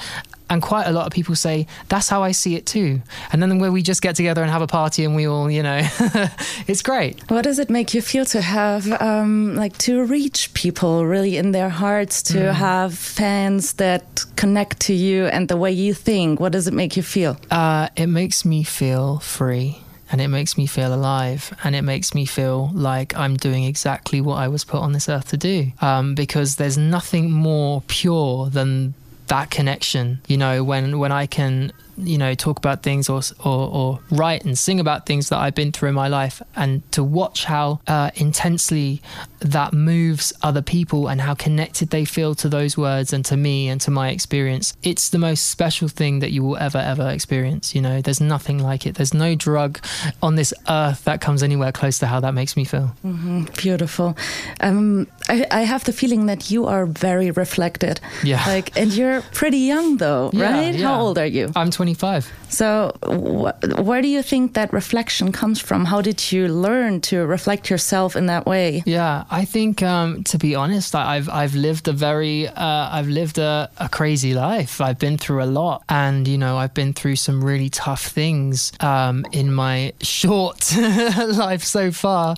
and 0.51 0.63
quite 0.63 0.87
a 0.87 0.93
lot 0.93 1.07
of 1.07 1.13
people 1.13 1.35
say 1.35 1.67
that's 1.89 2.09
how 2.09 2.23
I 2.23 2.33
see 2.33 2.55
it 2.57 2.67
too. 2.67 3.01
And 3.33 3.43
then 3.43 3.59
where 3.59 3.73
we 3.73 3.83
just 3.83 4.03
get 4.03 4.17
together 4.17 4.43
and 4.43 4.51
have 4.51 4.63
a 4.63 4.67
party 4.67 5.05
and 5.05 5.15
we 5.15 5.27
all, 5.27 5.51
you 5.51 5.63
know, 5.63 5.81
it's 6.67 6.83
great. 6.83 7.21
What 7.31 7.43
does 7.45 7.59
it 7.59 7.71
make 7.71 7.95
you 7.95 8.03
feel 8.03 8.25
to 8.27 8.41
have 8.41 8.91
um, 9.01 9.55
like 9.57 9.77
to 9.79 10.05
reach 10.05 10.53
people 10.55 11.07
really 11.07 11.37
in 11.37 11.53
their 11.53 11.69
hearts, 11.69 12.23
to 12.25 12.39
mm. 12.39 12.53
have 12.53 12.95
fans 12.95 13.75
that 13.75 14.25
connect 14.37 14.81
to 14.81 14.95
you 14.95 15.27
and 15.27 15.49
the 15.49 15.57
way 15.57 15.73
you 15.73 15.95
think? 15.95 16.41
What 16.41 16.53
does 16.53 16.67
it 16.67 16.75
make 16.75 16.97
you 16.97 17.03
feel? 17.03 17.39
Uh, 17.51 17.89
it 17.97 18.07
makes 18.07 18.45
me 18.45 18.63
feel 18.63 19.19
free 19.19 19.79
and 20.11 20.21
it 20.21 20.29
makes 20.29 20.57
me 20.57 20.67
feel 20.67 20.95
alive 20.95 21.53
and 21.65 21.77
it 21.77 21.83
makes 21.83 22.15
me 22.15 22.25
feel 22.25 22.71
like 22.73 23.17
I'm 23.17 23.37
doing 23.37 23.65
exactly 23.65 24.21
what 24.21 24.37
I 24.37 24.49
was 24.49 24.65
put 24.65 24.81
on 24.81 24.93
this 24.93 25.09
earth 25.09 25.29
to 25.29 25.37
do. 25.37 25.73
Um, 25.81 26.15
because 26.15 26.57
there's 26.57 26.79
nothing 26.79 27.31
more 27.31 27.83
pure 27.87 28.49
than 28.49 28.95
that 29.29 29.51
connection. 29.51 30.21
You 30.27 30.37
know, 30.37 30.65
when 30.65 30.99
when 30.99 31.13
I 31.13 31.27
can 31.27 31.73
you 31.99 32.19
know 32.19 32.35
talk 32.35 32.59
about 32.59 32.83
things 32.83 33.09
or, 33.09 33.21
or, 33.45 33.69
or 33.69 34.01
write 34.11 34.45
and 34.45 34.59
sing 34.59 34.81
about 34.81 35.07
things 35.07 35.29
that 35.29 35.39
I've 35.39 35.55
been 35.55 35.73
through 35.73 35.91
in 35.91 35.95
my 35.95 36.09
life, 36.09 36.41
and 36.57 36.91
to 36.93 37.03
watch 37.03 37.45
how 37.45 37.81
uh, 37.87 38.11
intensely 38.15 39.03
that 39.41 39.73
moves 39.73 40.33
other 40.43 40.63
people 40.63 41.09
and 41.09 41.21
how 41.21 41.35
connected 41.35 41.91
they 41.91 42.05
feel 42.05 42.35
to 42.37 42.49
those 42.49 42.77
words 42.77 43.13
and 43.13 43.25
to 43.25 43.37
me 43.37 43.69
and 43.69 43.81
to 43.81 43.91
my 43.91 44.11
experience. 44.11 44.77
It's 44.83 45.11
the 45.11 45.19
most 45.19 45.49
special 45.49 45.89
thing 45.89 46.21
that 46.21 46.31
you 46.31 46.43
will 46.43 46.57
ever 46.57 46.79
ever 46.79 47.09
experience. 47.11 47.75
You 47.75 47.83
know, 47.83 48.01
there's 48.01 48.21
nothing 48.21 48.59
like 48.59 48.87
it. 48.87 48.95
There's 48.95 49.15
no 49.15 49.35
drug 49.35 49.81
on 50.23 50.37
this 50.37 50.55
earth 50.69 51.05
that 51.05 51.21
comes 51.21 51.43
anywhere 51.43 51.73
close 51.73 51.99
to 52.01 52.07
how 52.07 52.21
that 52.21 52.35
makes 52.35 52.57
me 52.57 52.65
feel. 52.65 52.95
Mm-hmm. 53.05 53.45
Beautiful. 53.57 54.17
Um, 54.61 55.07
I, 55.29 55.47
I, 55.51 55.63
have 55.63 55.85
the 55.85 55.93
feeling 55.93 56.27
that 56.27 56.51
you 56.51 56.67
are 56.67 56.87
very 56.87 57.31
reflected. 57.31 58.01
Yeah. 58.25 58.43
Like, 58.47 58.77
and 58.77 58.93
you're 58.93 59.23
pretty 59.33 59.59
young 59.59 59.99
though, 59.99 60.31
yeah, 60.33 60.53
right? 60.53 60.75
Yeah. 60.75 60.87
How 60.89 61.01
old 61.01 61.19
are 61.19 61.27
you? 61.27 61.53
I'm 61.55 61.71
20. 61.71 61.88
25. 61.95 62.31
So, 62.51 62.93
wh- 63.03 63.81
where 63.81 64.03
do 64.03 64.09
you 64.09 64.23
think 64.23 64.53
that 64.55 64.73
reflection 64.73 65.33
comes 65.33 65.59
from? 65.59 65.87
How 65.87 66.03
did 66.03 66.33
you 66.33 66.49
learn 66.49 67.01
to 67.03 67.27
reflect 67.27 67.71
yourself 67.71 68.15
in 68.15 68.27
that 68.27 68.45
way? 68.45 68.83
Yeah, 68.85 69.25
I 69.31 69.47
think, 69.47 69.83
um, 69.83 70.23
to 70.25 70.37
be 70.39 70.55
honest, 70.55 70.95
I've 70.95 71.31
I've 71.31 71.55
lived 71.55 71.89
a 71.89 71.93
very 71.93 72.47
uh, 72.47 72.89
I've 72.93 73.09
lived 73.09 73.39
a, 73.39 73.71
a, 73.79 73.89
crazy 73.89 74.35
life. 74.35 74.83
I've 74.83 74.99
been 74.99 75.17
through 75.17 75.43
a 75.43 75.49
lot, 75.61 75.83
and 75.89 76.29
you 76.29 76.37
know, 76.37 76.59
I've 76.59 76.75
been 76.75 76.93
through 76.93 77.17
some 77.17 77.43
really 77.43 77.71
tough 77.71 78.05
things 78.05 78.73
um, 78.81 79.25
in 79.33 79.51
my 79.53 79.95
short 80.03 80.77
life 80.77 81.65
so 81.65 81.91
far. 81.91 82.37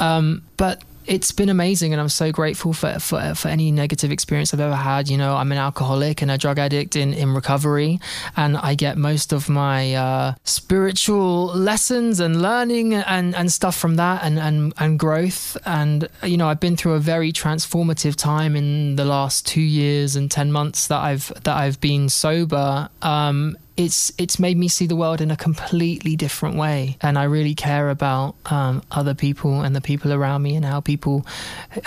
Um, 0.00 0.42
but 0.56 0.82
it's 1.06 1.32
been 1.32 1.48
amazing 1.48 1.92
and 1.92 2.00
I'm 2.00 2.08
so 2.08 2.30
grateful 2.30 2.72
for, 2.72 2.98
for, 2.98 3.34
for 3.34 3.48
any 3.48 3.70
negative 3.70 4.10
experience 4.12 4.52
I've 4.52 4.60
ever 4.60 4.76
had. 4.76 5.08
You 5.08 5.16
know, 5.16 5.34
I'm 5.36 5.50
an 5.52 5.58
alcoholic 5.58 6.22
and 6.22 6.30
a 6.30 6.38
drug 6.38 6.58
addict 6.58 6.96
in, 6.96 7.14
in 7.14 7.34
recovery, 7.34 8.00
and 8.36 8.56
I 8.56 8.74
get 8.74 8.98
most 8.98 9.32
of 9.32 9.48
my 9.48 9.94
uh, 9.94 10.34
spiritual 10.44 11.46
lessons 11.46 12.20
and 12.20 12.40
learning 12.40 12.94
and, 12.94 13.34
and 13.34 13.50
stuff 13.50 13.76
from 13.76 13.96
that 13.96 14.22
and, 14.22 14.38
and, 14.38 14.72
and 14.78 14.98
growth. 14.98 15.56
And, 15.64 16.08
you 16.22 16.36
know, 16.36 16.48
I've 16.48 16.60
been 16.60 16.76
through 16.76 16.94
a 16.94 17.00
very 17.00 17.32
transformative 17.32 18.16
time 18.16 18.54
in 18.54 18.96
the 18.96 19.04
last 19.04 19.46
two 19.46 19.60
years 19.60 20.16
and 20.16 20.30
10 20.30 20.52
months 20.52 20.86
that 20.88 21.00
I've, 21.00 21.32
that 21.44 21.56
I've 21.56 21.80
been 21.80 22.08
sober. 22.08 22.88
Um, 23.02 23.56
it's 23.80 24.12
it's 24.18 24.38
made 24.38 24.58
me 24.58 24.68
see 24.68 24.86
the 24.86 24.94
world 24.94 25.22
in 25.22 25.30
a 25.30 25.36
completely 25.36 26.14
different 26.14 26.56
way, 26.56 26.98
and 27.00 27.18
I 27.18 27.24
really 27.24 27.54
care 27.54 27.88
about 27.88 28.34
um, 28.46 28.82
other 28.90 29.14
people 29.14 29.62
and 29.62 29.74
the 29.74 29.80
people 29.80 30.12
around 30.12 30.42
me 30.42 30.54
and 30.54 30.66
how 30.66 30.80
people 30.80 31.24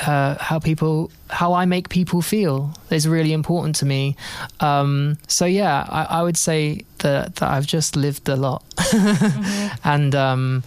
uh, 0.07 0.35
how 0.39 0.57
people 0.57 1.11
how 1.29 1.53
I 1.53 1.65
make 1.65 1.89
people 1.89 2.23
feel 2.23 2.73
is 2.89 3.07
really 3.07 3.31
important 3.31 3.75
to 3.77 3.85
me. 3.85 4.15
Um, 4.59 5.17
so 5.27 5.45
yeah, 5.45 5.85
I, 5.87 6.19
I, 6.19 6.23
would 6.23 6.37
say 6.37 6.83
that 6.99 7.35
that 7.35 7.49
I've 7.51 7.67
just 7.67 7.95
lived 7.95 8.27
a 8.27 8.35
lot, 8.35 8.63
mm-hmm. 8.75 9.87
and. 9.87 10.15
Um, 10.15 10.63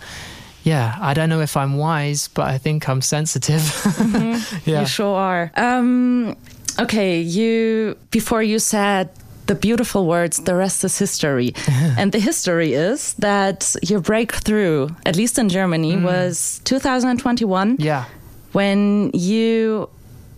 yeah, 0.63 0.99
I 1.01 1.15
don't 1.15 1.29
know 1.29 1.43
if 1.43 1.57
I'm 1.57 1.77
wise, 1.77 2.27
but 2.27 2.49
I 2.49 2.59
think 2.59 2.89
I'm 2.89 3.01
sensitive. 3.01 3.61
mm-hmm. 3.61 4.57
yeah. 4.69 4.81
You 4.81 4.87
sure 4.87 5.17
are. 5.17 5.53
Um, 5.55 6.37
okay, 6.77 7.21
you 7.21 7.97
before 8.11 8.43
you 8.43 8.59
said 8.59 9.09
the 9.47 9.55
beautiful 9.55 10.07
words, 10.07 10.39
the 10.39 10.55
rest 10.55 10.85
is 10.85 10.99
history. 10.99 11.55
and 11.99 12.13
the 12.13 12.19
history 12.19 12.75
is 12.75 13.15
that 13.15 13.75
your 13.83 14.01
breakthrough, 14.01 14.89
at 15.05 15.17
least 15.17 15.39
in 15.39 15.49
Germany, 15.49 15.95
mm. 15.95 16.03
was 16.03 16.61
2021. 16.65 17.77
Yeah. 17.79 18.05
When 18.53 19.11
you 19.13 19.89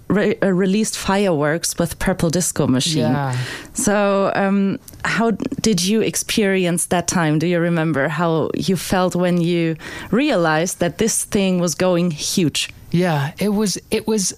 re 0.08 0.36
uh, 0.42 0.52
released 0.52 0.96
fireworks 0.96 1.78
with 1.78 1.98
Purple 1.98 2.30
Disco 2.30 2.66
Machine. 2.66 3.12
Yeah. 3.12 3.36
So, 3.74 4.32
um, 4.34 4.78
how 5.04 5.32
did 5.60 5.84
you 5.84 6.00
experience 6.00 6.86
that 6.86 7.06
time? 7.06 7.38
Do 7.38 7.46
you 7.46 7.60
remember 7.60 8.08
how 8.08 8.50
you 8.54 8.76
felt 8.76 9.14
when 9.14 9.40
you 9.40 9.76
realized 10.10 10.80
that 10.80 10.98
this 10.98 11.24
thing 11.24 11.60
was 11.60 11.74
going 11.74 12.10
huge? 12.10 12.70
Yeah, 12.90 13.32
it 13.38 13.50
was. 13.50 13.78
It 13.90 14.06
was 14.06 14.34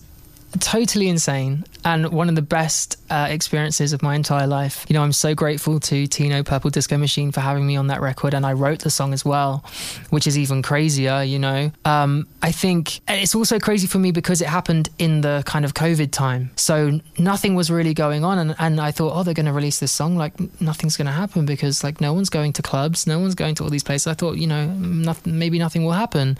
totally 0.59 1.09
insane 1.09 1.65
and 1.85 2.11
one 2.11 2.29
of 2.29 2.35
the 2.35 2.43
best 2.43 2.97
uh, 3.11 3.27
experiences 3.31 3.93
of 3.93 4.03
my 4.03 4.15
entire 4.15 4.47
life. 4.47 4.85
You 4.89 4.95
know, 4.95 5.03
I'm 5.03 5.13
so 5.13 5.35
grateful 5.35 5.81
to 5.81 6.07
Tino 6.07 6.43
Purple 6.43 6.71
Disco 6.71 6.97
Machine 6.97 7.33
for 7.33 7.41
having 7.41 7.67
me 7.67 7.77
on 7.77 7.89
that 7.89 8.01
record, 8.01 8.35
and 8.35 8.45
I 8.45 8.53
wrote 8.53 8.81
the 8.81 8.91
song 8.91 9.13
as 9.13 9.25
well, 9.25 9.65
which 10.11 10.27
is 10.27 10.39
even 10.39 10.63
crazier. 10.63 11.23
You 11.23 11.39
know, 11.39 11.73
um, 11.85 12.27
I 12.43 12.53
think 12.53 13.01
it's 13.09 13.35
also 13.35 13.59
crazy 13.59 13.87
for 13.87 13.99
me 13.99 14.13
because 14.13 14.41
it 14.41 14.49
happened 14.49 14.89
in 14.99 15.21
the 15.23 15.43
kind 15.47 15.65
of 15.65 15.75
COVID 15.75 16.11
time, 16.11 16.51
so 16.57 17.01
nothing 17.19 17.55
was 17.55 17.71
really 17.71 17.95
going 17.95 18.25
on, 18.25 18.39
and, 18.39 18.55
and 18.59 18.81
I 18.81 18.91
thought, 18.91 19.13
oh, 19.15 19.23
they're 19.23 19.35
going 19.35 19.47
to 19.47 19.53
release 19.53 19.81
this 19.81 19.93
song, 19.93 20.17
like 20.17 20.35
nothing's 20.61 20.97
going 20.97 21.07
to 21.07 21.13
happen 21.13 21.47
because 21.47 21.83
like 21.83 22.01
no 22.01 22.13
one's 22.13 22.31
going 22.31 22.53
to 22.55 22.63
clubs, 22.63 23.07
no 23.07 23.19
one's 23.19 23.35
going 23.35 23.55
to 23.57 23.65
all 23.65 23.71
these 23.71 23.85
places. 23.85 24.07
I 24.07 24.15
thought, 24.15 24.37
you 24.37 24.47
know, 24.47 24.67
nothing, 24.67 25.39
maybe 25.39 25.59
nothing 25.59 25.85
will 25.85 25.93
happen, 25.93 26.39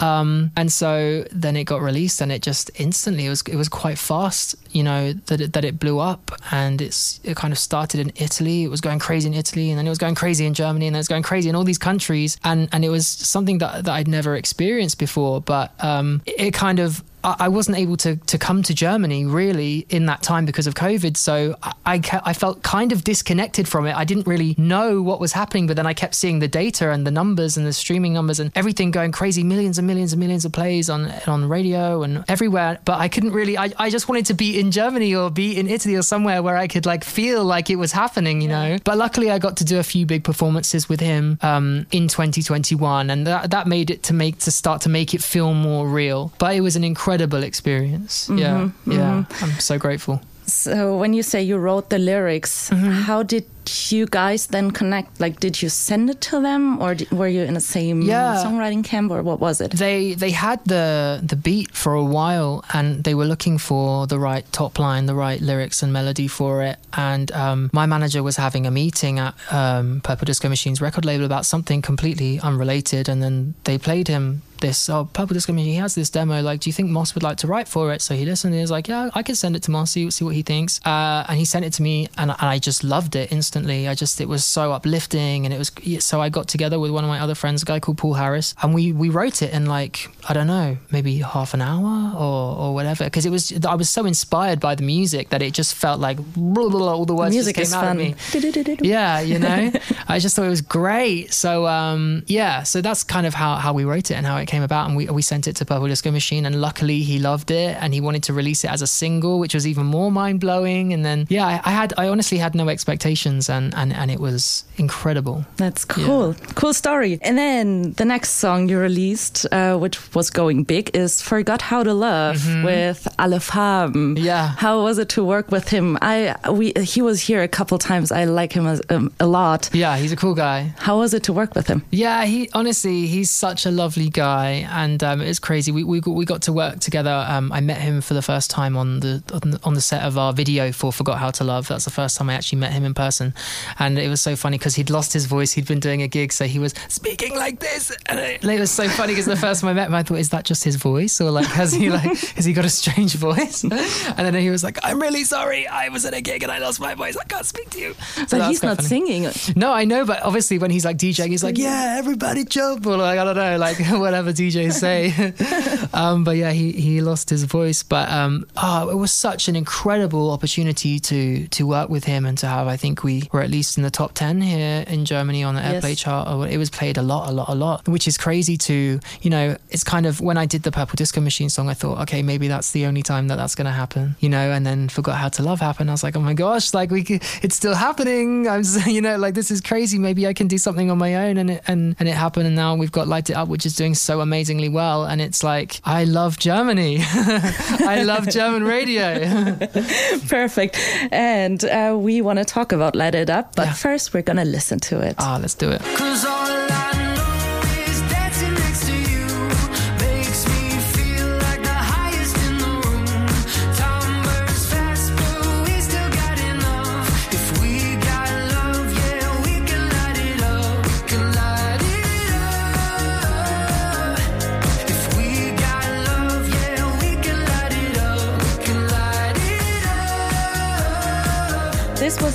um, 0.00 0.50
and 0.56 0.70
so 0.70 1.24
then 1.32 1.56
it 1.56 1.64
got 1.64 1.80
released, 1.80 2.20
and 2.20 2.30
it 2.30 2.42
just 2.42 2.70
instantly 2.76 3.26
it 3.26 3.30
was 3.30 3.42
it 3.42 3.56
was 3.56 3.68
quite 3.68 3.98
fast 3.98 4.56
you 4.74 4.82
know 4.82 5.12
that 5.12 5.40
it, 5.40 5.52
that 5.52 5.64
it 5.64 5.78
blew 5.78 6.00
up 6.00 6.32
and 6.50 6.82
it's 6.82 7.20
it 7.22 7.36
kind 7.36 7.52
of 7.52 7.58
started 7.58 8.00
in 8.00 8.12
Italy. 8.16 8.64
It 8.64 8.68
was 8.68 8.80
going 8.80 8.98
crazy 8.98 9.28
in 9.28 9.34
Italy 9.34 9.70
and 9.70 9.78
then 9.78 9.86
it 9.86 9.90
was 9.90 9.98
going 9.98 10.14
crazy 10.14 10.44
in 10.46 10.54
Germany 10.54 10.86
and 10.86 10.94
then 10.94 11.00
it's 11.00 11.08
going 11.08 11.22
crazy 11.22 11.48
in 11.48 11.54
all 11.54 11.64
these 11.64 11.78
countries. 11.78 12.36
And 12.44 12.68
and 12.72 12.84
it 12.84 12.90
was 12.90 13.06
something 13.06 13.58
that, 13.58 13.84
that 13.84 13.92
I'd 13.92 14.08
never 14.08 14.36
experienced 14.36 14.98
before 14.98 15.40
but 15.40 15.72
um, 15.82 16.22
it, 16.26 16.48
it 16.48 16.54
kind 16.54 16.80
of 16.80 17.02
I 17.24 17.48
wasn't 17.48 17.78
able 17.78 17.96
to 17.98 18.16
to 18.16 18.38
come 18.38 18.62
to 18.62 18.74
Germany 18.74 19.24
really 19.24 19.86
in 19.88 20.06
that 20.06 20.22
time 20.22 20.44
because 20.44 20.66
of 20.66 20.74
COVID. 20.74 21.16
So 21.16 21.56
I, 21.62 22.00
I 22.24 22.34
felt 22.34 22.62
kind 22.62 22.92
of 22.92 23.02
disconnected 23.02 23.66
from 23.66 23.86
it. 23.86 23.96
I 23.96 24.04
didn't 24.04 24.26
really 24.26 24.54
know 24.58 25.00
what 25.00 25.20
was 25.20 25.32
happening, 25.32 25.66
but 25.66 25.76
then 25.76 25.86
I 25.86 25.94
kept 25.94 26.14
seeing 26.14 26.40
the 26.40 26.48
data 26.48 26.90
and 26.90 27.06
the 27.06 27.10
numbers 27.10 27.56
and 27.56 27.66
the 27.66 27.72
streaming 27.72 28.12
numbers 28.12 28.40
and 28.40 28.52
everything 28.54 28.90
going 28.90 29.10
crazy, 29.10 29.42
millions 29.42 29.78
and 29.78 29.86
millions 29.86 30.12
and 30.12 30.20
millions 30.20 30.44
of 30.44 30.52
plays 30.52 30.90
on 30.90 31.10
on 31.26 31.48
radio 31.48 32.02
and 32.02 32.24
everywhere. 32.28 32.78
But 32.84 33.00
I 33.00 33.08
couldn't 33.08 33.32
really. 33.32 33.56
I, 33.56 33.72
I 33.78 33.88
just 33.88 34.08
wanted 34.08 34.26
to 34.26 34.34
be 34.34 34.60
in 34.60 34.70
Germany 34.70 35.14
or 35.14 35.30
be 35.30 35.56
in 35.58 35.66
Italy 35.66 35.94
or 35.96 36.02
somewhere 36.02 36.42
where 36.42 36.56
I 36.56 36.68
could 36.68 36.84
like 36.84 37.04
feel 37.04 37.42
like 37.42 37.70
it 37.70 37.76
was 37.76 37.92
happening, 37.92 38.42
you 38.42 38.48
know. 38.48 38.76
But 38.84 38.98
luckily, 38.98 39.30
I 39.30 39.38
got 39.38 39.56
to 39.58 39.64
do 39.64 39.78
a 39.78 39.82
few 39.82 40.04
big 40.04 40.24
performances 40.24 40.90
with 40.90 41.00
him 41.00 41.38
um, 41.40 41.86
in 41.90 42.08
2021, 42.08 43.08
and 43.08 43.26
that 43.26 43.50
that 43.50 43.66
made 43.66 43.90
it 43.90 44.02
to 44.04 44.14
make 44.14 44.40
to 44.40 44.50
start 44.50 44.82
to 44.82 44.90
make 44.90 45.14
it 45.14 45.22
feel 45.22 45.54
more 45.54 45.88
real. 45.88 46.30
But 46.38 46.54
it 46.54 46.60
was 46.60 46.76
an 46.76 46.84
incredible 46.84 47.13
incredible 47.14 47.44
experience. 47.44 48.26
Mm-hmm, 48.28 48.38
yeah, 48.38 48.54
mm-hmm. 48.86 48.92
yeah. 48.92 49.24
I'm 49.40 49.60
so 49.60 49.78
grateful. 49.78 50.20
So 50.46 50.98
when 50.98 51.14
you 51.14 51.22
say 51.22 51.42
you 51.42 51.56
wrote 51.56 51.88
the 51.90 51.98
lyrics, 51.98 52.70
Mm-hmm. 52.70 53.06
how 53.06 53.22
did 53.22 53.44
you 53.90 54.06
guys 54.06 54.46
then 54.48 54.70
connect? 54.70 55.20
Like, 55.20 55.40
did 55.40 55.60
you 55.62 55.68
send 55.68 56.10
it 56.10 56.20
to 56.30 56.40
them, 56.40 56.80
or 56.82 56.96
were 57.12 57.28
you 57.28 57.42
in 57.42 57.54
the 57.54 57.60
same 57.60 58.02
Yeah. 58.02 58.42
songwriting 58.44 58.84
camp, 58.84 59.10
or 59.12 59.22
what 59.22 59.40
was 59.40 59.60
it? 59.60 59.72
They 59.72 60.14
they 60.14 60.30
had 60.32 60.60
the 60.64 61.20
the 61.22 61.36
beat 61.36 61.70
for 61.74 61.94
a 61.94 62.04
while, 62.04 62.64
and 62.72 63.04
they 63.04 63.14
were 63.14 63.26
looking 63.26 63.58
for 63.58 64.06
the 64.06 64.18
right 64.18 64.44
top 64.52 64.78
line, 64.78 65.06
the 65.06 65.14
right 65.14 65.40
lyrics 65.40 65.82
and 65.82 65.92
melody 65.92 66.28
for 66.28 66.62
it. 66.62 66.76
And 66.92 67.30
um, 67.32 67.70
my 67.72 67.86
manager 67.86 68.22
was 68.22 68.36
having 68.36 68.66
a 68.66 68.70
meeting 68.70 69.18
at 69.18 69.34
um, 69.52 70.00
Purple 70.02 70.26
Disco 70.26 70.48
Machine's 70.48 70.80
record 70.80 71.04
label 71.04 71.24
about 71.24 71.46
something 71.46 71.82
completely 71.82 72.40
unrelated, 72.40 73.08
and 73.08 73.22
then 73.22 73.54
they 73.64 73.78
played 73.78 74.08
him 74.08 74.42
this 74.60 74.88
oh 74.88 75.04
Purple 75.12 75.34
Disco 75.34 75.52
Machine 75.52 75.72
he 75.72 75.74
has 75.74 75.94
this 75.94 76.08
demo 76.08 76.40
like 76.40 76.60
do 76.60 76.70
you 76.70 76.72
think 76.72 76.88
Moss 76.88 77.14
would 77.14 77.22
like 77.22 77.36
to 77.38 77.46
write 77.46 77.68
for 77.68 77.92
it 77.92 78.00
so 78.00 78.14
he 78.14 78.24
listened 78.24 78.52
and 78.54 78.58
he 78.58 78.62
was 78.62 78.70
like 78.70 78.88
yeah 78.88 79.10
I 79.14 79.22
can 79.22 79.34
send 79.34 79.56
it 79.56 79.62
to 79.64 79.70
Moss 79.70 79.90
see, 79.90 80.10
see 80.10 80.24
what 80.24 80.34
he 80.34 80.42
thinks 80.42 80.80
uh, 80.86 81.24
and 81.28 81.36
he 81.38 81.44
sent 81.44 81.64
it 81.66 81.72
to 81.74 81.82
me 81.82 82.08
and, 82.16 82.30
and 82.30 82.40
I 82.40 82.58
just 82.58 82.82
loved 82.82 83.14
it 83.14 83.30
instantly 83.30 83.53
I 83.56 83.94
just 83.94 84.20
it 84.20 84.28
was 84.28 84.44
so 84.44 84.72
uplifting 84.72 85.44
and 85.46 85.54
it 85.54 85.58
was 85.58 85.70
so 86.04 86.20
I 86.20 86.28
got 86.28 86.48
together 86.48 86.78
with 86.78 86.90
one 86.90 87.04
of 87.04 87.08
my 87.08 87.20
other 87.20 87.34
friends 87.34 87.62
a 87.62 87.66
guy 87.66 87.80
called 87.80 87.98
Paul 87.98 88.14
Harris 88.14 88.54
and 88.62 88.74
we 88.74 88.92
we 88.92 89.08
wrote 89.08 89.42
it 89.42 89.52
in 89.52 89.66
like 89.66 90.10
I 90.28 90.32
don't 90.34 90.46
know 90.46 90.76
maybe 90.90 91.18
half 91.18 91.54
an 91.54 91.62
hour 91.62 92.14
or 92.16 92.56
or 92.58 92.74
whatever. 92.74 93.04
Because 93.04 93.26
it 93.26 93.30
was 93.30 93.52
I 93.64 93.74
was 93.74 93.88
so 93.88 94.04
inspired 94.06 94.60
by 94.60 94.74
the 94.74 94.82
music 94.82 95.28
that 95.30 95.42
it 95.42 95.54
just 95.54 95.74
felt 95.74 96.00
like 96.00 96.16
blah, 96.16 96.68
blah, 96.68 96.78
blah, 96.78 96.94
all 96.94 97.04
the 97.04 97.14
words 97.14 97.34
Music 97.34 97.56
just 97.56 97.72
came 97.72 97.78
out 97.78 97.86
fun. 97.86 98.00
of 98.00 98.02
me. 98.02 98.76
Yeah 98.94 99.20
you 99.20 99.38
know? 99.38 99.72
I 100.08 100.18
just 100.18 100.36
thought 100.36 100.46
it 100.46 100.50
was 100.50 100.62
great. 100.62 101.32
So 101.32 101.66
um 101.66 102.24
yeah 102.26 102.62
so 102.62 102.80
that's 102.80 103.04
kind 103.04 103.26
of 103.26 103.34
how 103.34 103.56
how 103.56 103.72
we 103.72 103.84
wrote 103.84 104.10
it 104.10 104.14
and 104.14 104.26
how 104.26 104.36
it 104.38 104.46
came 104.46 104.62
about. 104.62 104.88
And 104.88 104.96
we, 104.96 105.06
we 105.06 105.22
sent 105.22 105.46
it 105.46 105.56
to 105.56 105.64
purple 105.64 105.88
disco 105.88 106.10
machine 106.10 106.46
and 106.46 106.60
luckily 106.60 107.00
he 107.00 107.18
loved 107.18 107.50
it 107.50 107.76
and 107.80 107.94
he 107.94 108.00
wanted 108.00 108.22
to 108.24 108.32
release 108.32 108.64
it 108.64 108.70
as 108.70 108.82
a 108.82 108.86
single 108.86 109.38
which 109.38 109.54
was 109.54 109.66
even 109.66 109.86
more 109.86 110.10
mind-blowing. 110.10 110.92
And 110.92 111.04
then 111.04 111.26
yeah 111.28 111.46
i, 111.46 111.60
I 111.64 111.70
had 111.70 111.94
i 111.96 112.08
honestly 112.08 112.38
had 112.38 112.54
no 112.54 112.68
expectations 112.68 113.43
and 113.48 113.74
and, 113.74 113.92
and 113.92 114.10
it 114.10 114.20
was 114.20 114.64
incredible 114.76 115.44
That's 115.56 115.84
cool. 115.84 116.34
Cool 116.54 116.74
story. 116.74 117.18
And 117.22 117.36
then 117.38 117.92
the 117.92 118.04
next 118.04 118.30
song 118.30 118.68
you 118.68 118.78
released, 118.78 119.46
uh, 119.52 119.76
which 119.78 119.96
was 120.14 120.30
going 120.30 120.64
big, 120.64 120.90
is 120.94 121.22
Forgot 121.22 121.62
How 121.62 121.82
to 121.84 121.94
Love 121.94 122.38
with 122.64 123.06
Alle 123.18 123.38
Farben. 123.40 123.94
Mm-hmm. 124.16 124.24
Yeah. 124.24 124.48
How 124.56 124.82
was 124.82 124.98
it 124.98 125.08
to 125.10 125.24
work 125.24 125.50
with 125.50 125.68
him? 125.68 125.98
I 126.02 126.34
we 126.50 126.72
He 126.82 127.02
was 127.02 127.20
here 127.28 127.42
a 127.42 127.48
couple 127.48 127.78
times. 127.78 128.10
I 128.12 128.24
like 128.24 128.52
him 128.52 128.66
as, 128.66 128.80
um, 128.90 129.12
a 129.20 129.26
lot. 129.26 129.70
yeah 129.72 129.96
he's 129.96 130.12
a 130.12 130.16
cool 130.16 130.34
guy 130.34 130.72
How 130.78 130.98
was 130.98 131.14
it 131.14 131.22
to 131.24 131.32
work 131.32 131.54
with 131.54 131.66
him? 131.68 131.82
Yeah, 131.90 132.24
he 132.24 132.48
honestly, 132.52 133.06
he's 133.06 133.30
such 133.30 133.66
a 133.66 133.70
lovely 133.70 134.08
guy, 134.10 134.66
and 134.82 135.02
um, 135.02 135.20
it's 135.20 135.38
crazy. 135.38 135.70
We, 135.72 135.84
we 135.84 136.00
got- 136.00 136.14
we 136.14 136.24
got 136.24 136.42
to 136.42 136.52
work 136.52 136.80
together. 136.80 137.16
Um, 137.28 137.50
I 137.52 137.60
met 137.60 137.78
him 137.78 138.00
for 138.00 138.14
the 138.14 138.22
first 138.22 138.50
time 138.50 138.76
on 138.76 139.00
the- 139.00 139.22
on 139.64 139.74
the 139.74 139.80
set 139.80 140.02
of 140.02 140.16
our 140.18 140.32
video 140.32 140.72
for 140.72 140.92
"Forgot 140.92 141.18
How 141.18 141.30
to 141.38 141.44
Love." 141.44 141.68
That's 141.68 141.84
the 141.84 141.90
first 141.90 142.16
time 142.16 142.30
I 142.30 142.34
actually 142.34 142.60
met 142.60 142.72
him 142.72 142.84
in 142.84 142.94
person, 142.94 143.33
and 143.78 143.98
it 143.98 144.08
was 144.08 144.20
so 144.20 144.36
funny 144.36 144.58
because 144.58 144.74
he'd 144.74 144.90
lost 144.90 145.12
his 145.12 145.26
voice. 145.26 145.52
He'd 145.52 145.66
been 145.66 145.80
doing 145.80 146.02
a 146.02 146.08
gig, 146.08 146.32
so 146.32 146.46
he 146.46 146.58
was 146.58 146.74
speaking 146.88 147.34
like 147.36 147.60
this, 147.60 147.92
and 148.06 148.18
it, 148.18 148.44
it 148.44 148.60
was 148.60 148.70
so 148.70 148.88
funny 148.88 149.12
because 149.12 149.26
the 149.26 149.36
first 149.36 149.60
time 149.60 149.70
I 149.70 149.74
met 149.74 149.88
him, 149.88 149.94
I 149.94 150.02
thought, 150.02 150.18
"Is 150.18 150.30
that 150.30 150.44
just 150.44 150.64
his 150.64 150.76
voice, 150.76 151.20
or 151.20 151.30
like 151.30 151.46
has 151.46 151.72
he 151.72 151.90
like 151.90 152.16
has 152.36 152.44
he 152.44 152.52
got 152.52 152.64
a 152.64 152.70
strange 152.70 153.14
voice?" 153.14 153.64
And 154.16 154.26
then 154.26 154.34
he 154.34 154.50
was 154.50 154.62
like, 154.64 154.78
"I'm 154.82 155.00
really 155.00 155.24
sorry. 155.24 155.66
I 155.66 155.88
was 155.88 156.04
at 156.04 156.14
a 156.14 156.20
gig 156.20 156.42
and 156.42 156.50
I 156.52 156.58
lost 156.58 156.80
my 156.80 156.94
voice. 156.94 157.16
I 157.16 157.24
can't 157.24 157.46
speak 157.46 157.70
to 157.70 157.78
you." 157.80 157.94
So 158.26 158.38
But 158.38 158.48
he's 158.48 158.62
not 158.62 158.76
funny. 158.76 158.88
singing. 158.88 159.28
No, 159.56 159.72
I 159.72 159.84
know, 159.84 160.04
but 160.04 160.22
obviously 160.22 160.58
when 160.58 160.70
he's 160.70 160.84
like 160.84 160.96
DJing, 160.98 161.28
he's 161.28 161.42
like, 161.44 161.58
"Yeah, 161.58 161.96
everybody 161.98 162.44
jump," 162.44 162.86
or 162.86 162.96
like 162.96 163.18
I 163.18 163.24
don't 163.24 163.36
know, 163.36 163.56
like 163.58 163.78
whatever 163.90 164.32
DJs 164.32 164.72
say. 164.72 165.88
um, 165.92 166.24
but 166.24 166.36
yeah, 166.36 166.50
he 166.52 166.72
he 166.72 167.00
lost 167.00 167.30
his 167.30 167.44
voice, 167.44 167.82
but 167.82 168.10
um, 168.10 168.46
oh, 168.56 168.88
it 168.90 168.96
was 168.96 169.12
such 169.12 169.48
an 169.48 169.56
incredible 169.56 170.30
opportunity 170.30 170.98
to 171.00 171.46
to 171.48 171.66
work 171.66 171.88
with 171.88 172.04
him 172.04 172.24
and 172.26 172.38
to 172.38 172.46
have. 172.46 172.66
I 172.66 172.76
think 172.76 173.02
we 173.02 173.23
were 173.32 173.42
at 173.42 173.50
least 173.50 173.76
in 173.76 173.82
the 173.82 173.90
top 173.90 174.12
ten 174.14 174.40
here 174.40 174.84
in 174.86 175.04
Germany 175.04 175.42
on 175.42 175.54
the 175.54 175.60
Yes. 175.64 175.82
Airplay 175.84 175.96
chart. 175.96 176.50
It 176.50 176.58
was 176.58 176.68
played 176.70 176.98
a 176.98 177.02
lot, 177.02 177.28
a 177.28 177.32
lot, 177.32 177.48
a 177.48 177.54
lot, 177.54 177.88
which 177.88 178.06
is 178.06 178.18
crazy. 178.18 178.56
To 178.58 179.00
you 179.22 179.30
know, 179.30 179.56
it's 179.70 179.84
kind 179.84 180.06
of 180.06 180.20
when 180.20 180.36
I 180.36 180.46
did 180.46 180.62
the 180.62 180.70
Purple 180.72 180.96
Disco 180.96 181.20
Machine 181.20 181.48
song, 181.48 181.68
I 181.68 181.74
thought, 181.74 182.00
okay, 182.02 182.22
maybe 182.22 182.48
that's 182.48 182.72
the 182.72 182.86
only 182.86 183.02
time 183.02 183.28
that 183.28 183.36
that's 183.36 183.54
going 183.54 183.64
to 183.66 183.70
happen, 183.72 184.16
you 184.20 184.28
know. 184.28 184.50
And 184.50 184.66
then 184.66 184.88
forgot 184.88 185.16
how 185.16 185.28
to 185.30 185.42
love 185.42 185.60
happened. 185.60 185.90
I 185.90 185.94
was 185.94 186.02
like, 186.02 186.16
oh 186.16 186.20
my 186.20 186.34
gosh, 186.34 186.74
like 186.74 186.90
we, 186.90 187.02
could, 187.02 187.22
it's 187.42 187.56
still 187.56 187.74
happening. 187.74 188.48
I'm, 188.52 188.62
just, 188.62 188.86
you 188.86 189.00
know, 189.00 189.16
like 189.16 189.34
this 189.34 189.50
is 189.50 189.60
crazy. 189.60 189.98
Maybe 189.98 190.26
I 190.26 190.32
can 190.32 190.48
do 190.48 190.58
something 190.58 190.90
on 190.90 190.98
my 190.98 191.14
own, 191.14 191.38
and 191.38 191.50
it 191.50 191.62
and 191.66 191.96
and 191.98 192.08
it 192.08 192.14
happened. 192.14 192.46
And 192.46 192.56
now 192.56 192.74
we've 192.74 192.92
got 192.92 193.08
Light 193.08 193.30
It 193.30 193.34
Up, 193.34 193.48
which 193.48 193.64
is 193.66 193.74
doing 193.76 193.94
so 193.94 194.20
amazingly 194.20 194.68
well. 194.68 195.04
And 195.04 195.20
it's 195.20 195.42
like, 195.42 195.80
I 195.84 196.04
love 196.04 196.38
Germany. 196.38 196.98
I 197.02 198.02
love 198.04 198.28
German 198.28 198.64
radio. 198.64 199.56
Perfect. 200.28 200.76
And 201.10 201.64
uh, 201.64 201.96
we 201.98 202.20
want 202.20 202.38
to 202.38 202.44
talk 202.44 202.72
about 202.72 202.94
Light 202.94 203.13
It 203.14 203.30
Up, 203.30 203.54
but 203.54 203.66
Yeah. 203.66 203.72
first 203.74 204.12
we're 204.12 204.22
going 204.22 204.36
to 204.38 204.44
listen 204.44 204.80
to 204.80 205.00
it. 205.00 205.14
Ah, 205.18 205.38
let's 205.40 205.54
do 205.54 205.70
it. 205.70 205.80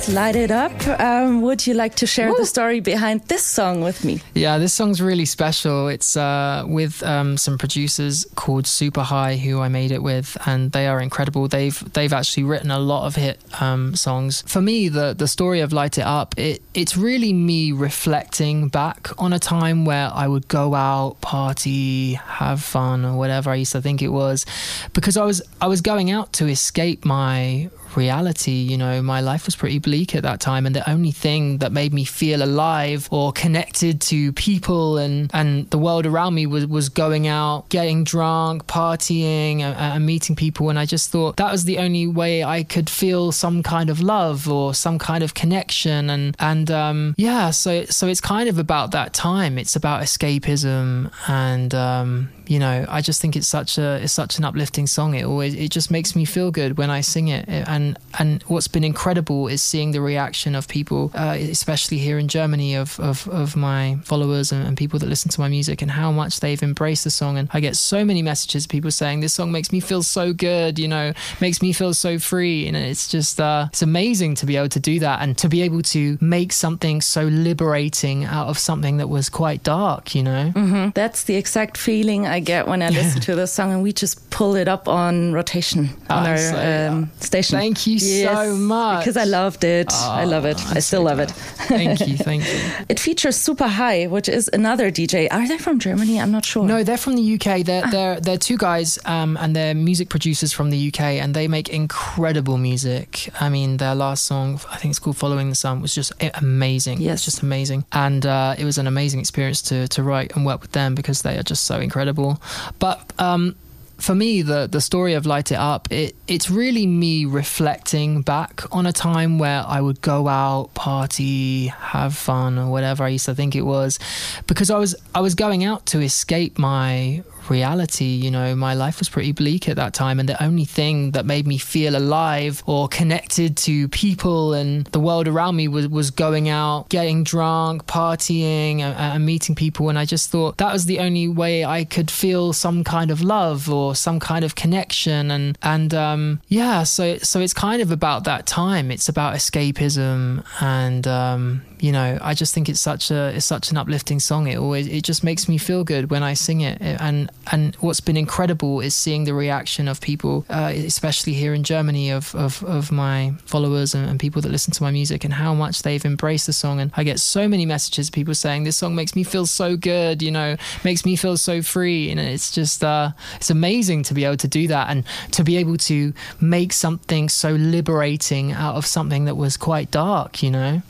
Light 0.08 0.34
It 0.34 0.50
Up. 0.50 0.72
Um, 0.98 1.42
would 1.42 1.66
you 1.66 1.74
like 1.74 1.94
to 1.96 2.06
share 2.06 2.34
the 2.34 2.46
story 2.46 2.80
behind 2.80 3.22
this 3.28 3.44
song 3.44 3.80
with 3.80 4.04
me? 4.04 4.20
Yeah, 4.34 4.58
this 4.58 4.72
song's 4.72 5.00
really 5.00 5.24
special. 5.24 5.88
It's 5.88 6.16
uh, 6.16 6.64
with 6.66 7.02
um, 7.02 7.36
some 7.36 7.58
producers 7.58 8.26
called 8.34 8.66
SUPER-Hi, 8.66 9.36
who 9.36 9.60
I 9.60 9.68
made 9.68 9.92
it 9.92 10.02
with, 10.02 10.36
and 10.46 10.72
they 10.72 10.86
are 10.86 11.00
incredible. 11.00 11.48
They've 11.48 11.92
they've 11.92 12.12
actually 12.12 12.44
written 12.44 12.70
a 12.70 12.78
lot 12.78 13.06
of 13.06 13.16
hit 13.16 13.40
um, 13.60 13.94
songs. 13.94 14.42
For 14.46 14.60
me, 14.60 14.88
the 14.88 15.14
the 15.16 15.28
story 15.28 15.60
of 15.60 15.72
Light 15.72 15.98
It 15.98 16.06
Up, 16.06 16.34
it 16.38 16.62
it's 16.74 16.96
really 16.96 17.32
me 17.32 17.70
reflecting 17.72 18.68
back 18.68 19.10
on 19.18 19.32
a 19.32 19.38
time 19.38 19.84
where 19.84 20.10
I 20.12 20.26
would 20.26 20.48
go 20.48 20.74
out, 20.74 21.20
party, 21.20 22.14
have 22.14 22.62
fun, 22.62 23.04
or 23.04 23.16
whatever 23.16 23.50
I 23.50 23.56
used 23.56 23.72
to 23.72 23.82
think 23.82 24.02
it 24.02 24.08
was, 24.08 24.46
because 24.92 25.16
I 25.16 25.24
was 25.24 25.42
I 25.60 25.68
was 25.68 25.80
going 25.80 26.10
out 26.10 26.32
to 26.34 26.46
escape 26.46 27.04
my 27.04 27.70
reality. 27.96 28.52
You 28.52 28.78
know, 28.78 29.02
my 29.02 29.20
life 29.20 29.46
was 29.46 29.56
pretty 29.56 29.78
bleak 29.78 30.14
at 30.14 30.22
that 30.22 30.40
time, 30.40 30.66
and 30.66 30.74
the 30.74 30.88
only 30.88 31.12
thing 31.12 31.58
that 31.58 31.72
made 31.72 31.92
me 31.92 32.04
feel 32.04 32.42
alive 32.42 33.08
or 33.10 33.32
connected 33.32 34.00
to 34.02 34.32
people 34.32 34.98
and 34.98 35.30
and 35.32 35.68
the 35.70 35.78
world 35.78 36.06
around 36.06 36.34
me 36.34 36.46
was 36.46 36.66
was 36.66 36.88
going 36.88 37.26
out, 37.26 37.68
getting 37.68 38.04
drunk, 38.04 38.66
partying, 38.66 39.60
and, 39.60 39.76
and 39.76 40.06
meeting 40.06 40.36
people. 40.36 40.70
And 40.70 40.78
I 40.78 40.86
just 40.86 41.10
thought 41.10 41.36
that 41.36 41.50
was 41.50 41.64
the 41.64 41.78
only 41.78 42.06
way 42.06 42.44
I 42.44 42.62
could 42.62 42.90
feel 42.90 43.32
some 43.32 43.62
kind 43.62 43.90
of 43.90 44.00
love 44.00 44.48
or 44.48 44.74
some 44.74 44.98
kind 44.98 45.22
of 45.22 45.34
connection. 45.34 46.10
And 46.10 46.36
and 46.38 46.70
um, 46.70 47.14
yeah, 47.16 47.50
so 47.50 47.84
so 47.86 48.06
it's 48.06 48.20
kind 48.20 48.48
of 48.48 48.58
about 48.58 48.90
that 48.92 49.12
time. 49.14 49.58
It's 49.58 49.76
about 49.76 50.02
escapism 50.02 51.12
and. 51.28 51.74
Um, 51.74 52.30
you 52.50 52.58
know, 52.58 52.84
I 52.88 53.00
just 53.00 53.22
think 53.22 53.36
it's 53.36 53.46
such 53.46 53.78
a 53.78 54.02
it's 54.02 54.12
such 54.12 54.36
an 54.38 54.44
uplifting 54.44 54.88
song. 54.88 55.14
It 55.14 55.24
always 55.24 55.54
it 55.54 55.70
just 55.70 55.88
makes 55.88 56.16
me 56.16 56.24
feel 56.24 56.50
good 56.50 56.78
when 56.78 56.90
I 56.90 57.00
sing 57.00 57.28
it. 57.28 57.44
And 57.48 57.96
and 58.18 58.42
what's 58.48 58.66
been 58.66 58.82
incredible 58.82 59.46
is 59.46 59.62
seeing 59.62 59.92
the 59.92 60.00
reaction 60.00 60.56
of 60.56 60.66
people, 60.66 61.12
uh, 61.14 61.36
especially 61.38 61.98
here 61.98 62.18
in 62.18 62.26
Germany, 62.26 62.74
of 62.74 62.98
of, 62.98 63.28
of 63.28 63.54
my 63.54 63.98
followers 64.02 64.50
and, 64.50 64.66
and 64.66 64.76
people 64.76 64.98
that 64.98 65.08
listen 65.08 65.30
to 65.30 65.40
my 65.40 65.48
music, 65.48 65.80
and 65.80 65.92
how 65.92 66.10
much 66.10 66.40
they've 66.40 66.60
embraced 66.60 67.04
the 67.04 67.10
song. 67.10 67.38
And 67.38 67.48
I 67.52 67.60
get 67.60 67.76
so 67.76 68.04
many 68.04 68.20
messages, 68.20 68.66
people 68.66 68.90
saying 68.90 69.20
this 69.20 69.32
song 69.32 69.52
makes 69.52 69.70
me 69.70 69.78
feel 69.78 70.02
so 70.02 70.32
good. 70.32 70.76
You 70.76 70.88
know, 70.88 71.12
makes 71.40 71.62
me 71.62 71.72
feel 71.72 71.94
so 71.94 72.18
free. 72.18 72.66
And 72.66 72.76
it's 72.76 73.06
just 73.06 73.40
uh, 73.40 73.66
it's 73.68 73.82
amazing 73.82 74.34
to 74.34 74.46
be 74.46 74.56
able 74.56 74.70
to 74.70 74.80
do 74.80 74.98
that 74.98 75.22
and 75.22 75.38
to 75.38 75.48
be 75.48 75.62
able 75.62 75.82
to 75.82 76.18
make 76.20 76.52
something 76.52 77.00
so 77.00 77.22
liberating 77.26 78.24
out 78.24 78.48
of 78.48 78.58
something 78.58 78.96
that 78.96 79.08
was 79.08 79.28
quite 79.28 79.62
dark. 79.62 80.16
You 80.16 80.24
know. 80.24 80.52
That's 80.96 81.22
the 81.22 81.36
exact 81.36 81.78
feeling 81.78 82.26
I 82.26 82.39
get 82.40 82.66
when 82.66 82.82
I 82.82 82.88
listen 82.90 83.20
to 83.22 83.34
the 83.34 83.46
song, 83.46 83.72
and 83.72 83.82
we 83.82 83.92
just 83.92 84.30
pull 84.30 84.54
it 84.56 84.68
up 84.68 84.88
on 84.88 85.32
rotation 85.32 85.90
on 86.08 86.26
Ah, 86.26 86.28
our 86.30 86.36
so, 86.38 86.88
um, 86.92 87.10
station. 87.20 87.58
Thank 87.58 87.86
you 87.86 87.98
so 87.98 88.54
much. 88.56 89.00
Because 89.00 89.16
I 89.16 89.24
loved 89.24 89.64
it. 89.64 89.92
I 89.92 90.24
love 90.24 90.44
it. 90.44 90.58
I 90.76 90.80
still 90.80 91.02
love 91.02 91.18
it. 91.20 91.30
Thank 91.30 92.00
you, 92.06 92.16
thank 92.16 92.42
you. 92.44 92.58
It 92.88 92.98
features 93.00 93.36
SUPER-Hi, 93.36 94.06
which 94.06 94.28
is 94.28 94.48
another 94.52 94.90
DJ. 94.90 95.28
Are 95.30 95.46
they 95.46 95.58
from 95.58 95.78
Germany? 95.78 96.20
I'm 96.20 96.30
not 96.32 96.44
sure. 96.44 96.64
No, 96.64 96.82
they're 96.82 96.96
from 96.96 97.14
the 97.16 97.34
UK. 97.34 97.64
They're 97.64 97.86
they're 97.90 98.20
they're 98.20 98.38
two 98.48 98.56
guys, 98.56 98.98
um, 99.04 99.36
and 99.40 99.54
they're 99.56 99.74
music 99.74 100.08
producers 100.08 100.52
from 100.52 100.70
the 100.70 100.88
UK, 100.88 101.00
and 101.22 101.34
they 101.34 101.48
make 101.48 101.68
incredible 101.68 102.58
music. 102.58 103.30
I 103.40 103.48
mean, 103.48 103.76
their 103.78 103.94
last 103.94 104.24
song, 104.24 104.60
I 104.70 104.76
think 104.78 104.90
it's 104.92 104.98
called 104.98 105.16
"Following 105.16 105.48
the 105.50 105.56
Sun," 105.56 105.80
was 105.82 105.94
just 105.94 106.12
amazing. 106.34 107.00
Yes. 107.00 107.14
it's 107.14 107.24
just 107.24 107.42
amazing, 107.42 107.84
and 107.92 108.24
uh, 108.26 108.54
it 108.58 108.64
was 108.64 108.78
an 108.78 108.86
amazing 108.86 109.20
experience 109.20 109.60
to 109.62 109.86
to 109.88 110.02
write 110.02 110.34
and 110.36 110.44
work 110.46 110.60
with 110.62 110.72
them 110.72 110.94
because 110.94 111.22
they 111.22 111.36
are 111.38 111.42
just 111.42 111.64
so 111.64 111.76
incredible. 111.80 112.29
But 112.78 113.12
um, 113.18 113.56
for 113.98 114.14
me, 114.14 114.42
the 114.42 114.66
the 114.66 114.80
story 114.80 115.14
of 115.14 115.26
Light 115.26 115.52
It 115.52 115.58
Up, 115.58 115.90
it 115.90 116.16
it's 116.26 116.50
really 116.50 116.86
me 116.86 117.24
reflecting 117.24 118.22
back 118.22 118.62
on 118.72 118.86
a 118.86 118.92
time 118.92 119.38
where 119.38 119.64
I 119.66 119.80
would 119.80 120.00
go 120.00 120.28
out, 120.28 120.74
party, 120.74 121.66
have 121.66 122.16
fun, 122.16 122.58
or 122.58 122.70
whatever 122.70 123.04
I 123.04 123.08
used 123.08 123.26
to 123.26 123.34
think 123.34 123.54
it 123.54 123.62
was, 123.62 123.98
because 124.46 124.70
I 124.70 124.78
was 124.78 124.94
I 125.14 125.20
was 125.20 125.34
going 125.34 125.64
out 125.64 125.86
to 125.86 126.00
escape 126.00 126.58
my 126.58 127.22
reality. 127.50 128.04
You 128.04 128.30
know, 128.30 128.54
my 128.54 128.74
life 128.74 128.98
was 128.98 129.08
pretty 129.08 129.32
bleak 129.32 129.68
at 129.68 129.76
that 129.76 129.94
time, 129.94 130.20
and 130.20 130.28
the 130.28 130.42
only 130.42 130.64
thing 130.64 131.12
that 131.12 131.26
made 131.26 131.46
me 131.46 131.58
feel 131.58 131.96
alive 131.96 132.62
or 132.66 132.88
connected 132.88 133.56
to 133.58 133.88
people 133.88 134.54
and 134.54 134.86
the 134.86 135.00
world 135.00 135.28
around 135.28 135.56
me 135.56 135.68
was 135.68 135.88
was 135.88 136.10
going 136.10 136.48
out, 136.48 136.88
getting 136.88 137.24
drunk, 137.24 137.86
partying, 137.86 138.80
and, 138.80 138.96
and 138.96 139.26
meeting 139.26 139.54
people. 139.54 139.88
And 139.88 139.98
I 139.98 140.04
just 140.04 140.30
thought 140.30 140.58
that 140.58 140.72
was 140.72 140.86
the 140.86 141.00
only 141.00 141.28
way 141.28 141.64
I 141.64 141.84
could 141.84 142.10
feel 142.10 142.52
some 142.52 142.84
kind 142.84 143.10
of 143.10 143.20
love 143.22 143.68
or 143.68 143.94
some 143.94 144.20
kind 144.20 144.44
of 144.44 144.54
connection. 144.54 145.30
And 145.30 145.58
and 145.62 145.94
um, 145.94 146.40
yeah, 146.48 146.84
so 146.84 147.18
so 147.18 147.40
it's 147.40 147.54
kind 147.54 147.82
of 147.82 147.90
about 147.90 148.24
that 148.24 148.46
time. 148.46 148.90
It's 148.90 149.08
about 149.08 149.34
escapism 149.34 150.44
and. 150.60 151.06
Um, 151.06 151.62
you 151.82 151.92
know, 151.92 152.18
I 152.20 152.34
just 152.34 152.54
think 152.54 152.68
it's 152.68 152.80
such 152.80 153.10
a 153.10 153.28
it's 153.34 153.46
such 153.46 153.70
an 153.70 153.76
uplifting 153.76 154.20
song. 154.20 154.46
It 154.46 154.56
always 154.56 154.86
it 154.86 155.02
just 155.02 155.24
makes 155.24 155.48
me 155.48 155.58
feel 155.58 155.84
good 155.84 156.10
when 156.10 156.22
I 156.22 156.34
sing 156.34 156.60
it. 156.60 156.78
And 156.80 157.30
and 157.50 157.74
what's 157.76 158.00
been 158.00 158.16
incredible 158.16 158.80
is 158.80 158.94
seeing 158.94 159.24
the 159.24 159.34
reaction 159.34 159.88
of 159.88 160.00
people, 160.00 160.44
uh, 160.50 160.72
especially 160.74 161.32
here 161.32 161.54
in 161.54 161.64
Germany, 161.64 162.10
of 162.10 162.34
of, 162.34 162.62
of 162.64 162.92
my 162.92 163.32
followers 163.46 163.94
and, 163.94 164.08
and 164.08 164.20
people 164.20 164.42
that 164.42 164.50
listen 164.50 164.72
to 164.72 164.82
my 164.82 164.90
music, 164.90 165.24
and 165.24 165.32
how 165.32 165.54
much 165.54 165.82
they've 165.82 166.04
embraced 166.04 166.46
the 166.46 166.52
song. 166.52 166.80
And 166.80 166.92
I 166.96 167.04
get 167.04 167.20
so 167.20 167.48
many 167.48 167.66
messages, 167.66 168.10
people 168.10 168.34
saying 168.34 168.64
this 168.64 168.76
song 168.76 168.94
makes 168.94 169.16
me 169.16 169.24
feel 169.24 169.46
so 169.46 169.76
good. 169.76 170.22
You 170.22 170.30
know, 170.30 170.56
makes 170.84 171.04
me 171.04 171.16
feel 171.16 171.36
so 171.36 171.62
free. 171.62 172.10
And 172.10 172.20
it's 172.20 172.50
just 172.50 172.84
uh, 172.84 173.10
it's 173.36 173.50
amazing 173.50 174.02
to 174.04 174.14
be 174.14 174.24
able 174.24 174.36
to 174.38 174.48
do 174.48 174.66
that 174.68 174.90
and 174.90 175.04
to 175.32 175.44
be 175.44 175.56
able 175.56 175.76
to 175.78 176.12
make 176.40 176.72
something 176.72 177.28
so 177.28 177.52
liberating 177.52 178.52
out 178.52 178.74
of 178.74 178.86
something 178.86 179.24
that 179.24 179.36
was 179.36 179.56
quite 179.56 179.90
dark. 179.90 180.42
You 180.42 180.50
know. 180.50 180.82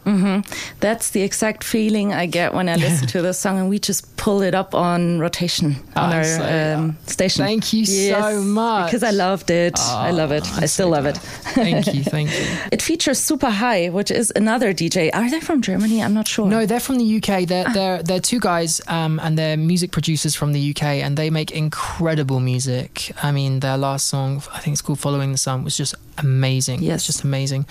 That's 0.80 1.10
the 1.10 1.22
exact 1.22 1.62
feeling 1.64 2.12
I 2.12 2.26
get 2.26 2.54
when 2.54 2.68
I 2.68 2.76
listen 2.76 3.06
to 3.08 3.22
this 3.22 3.38
song, 3.38 3.58
and 3.58 3.68
we 3.68 3.78
just 3.78 4.16
pull 4.16 4.42
it 4.42 4.54
up 4.54 4.74
on 4.74 5.18
rotation 5.18 5.76
on 5.96 6.12
Oh, 6.12 6.16
our 6.16 6.24
so, 6.24 6.76
um, 6.78 6.96
station. 7.06 7.44
Thank 7.44 7.72
you 7.72 7.84
so 7.86 8.40
much. 8.42 8.86
Because 8.90 9.02
I 9.02 9.10
loved 9.10 9.50
it. 9.50 9.78
I 9.78 10.10
love 10.10 10.32
it. 10.32 10.44
I 10.62 10.66
still 10.66 10.88
love 10.90 11.06
it. 11.06 11.16
Thank 11.54 11.94
you, 11.94 12.04
thank 12.04 12.30
you. 12.30 12.46
It 12.72 12.82
features 12.82 13.18
SUPER-Hi, 13.18 13.88
which 13.90 14.10
is 14.10 14.32
another 14.36 14.72
DJ. 14.74 15.10
Are 15.12 15.28
they 15.30 15.40
from 15.40 15.60
Germany? 15.62 16.02
I'm 16.02 16.14
not 16.14 16.28
sure. 16.28 16.46
No, 16.46 16.66
they're 16.66 16.80
from 16.80 16.96
the 16.98 17.16
UK. 17.16 17.46
They're 17.46 17.68
they're 17.72 18.02
they're 18.02 18.20
two 18.20 18.40
guys, 18.40 18.80
um, 18.88 19.18
and 19.20 19.36
they're 19.38 19.56
music 19.56 19.90
producers 19.92 20.34
from 20.34 20.52
the 20.52 20.70
UK, 20.70 20.82
and 21.04 21.16
they 21.16 21.30
make 21.30 21.50
incredible 21.52 22.40
music. 22.40 23.12
I 23.22 23.32
mean, 23.32 23.60
their 23.60 23.76
last 23.76 24.06
song, 24.08 24.42
I 24.54 24.60
think 24.60 24.74
it's 24.74 24.82
called 24.82 24.98
"Following 25.00 25.32
the 25.32 25.38
Sun," 25.38 25.64
was 25.64 25.76
just 25.76 25.94
amazing. 26.18 26.82
Yes. 26.82 26.96
it's 26.96 27.06
just 27.06 27.24
amazing. 27.24 27.64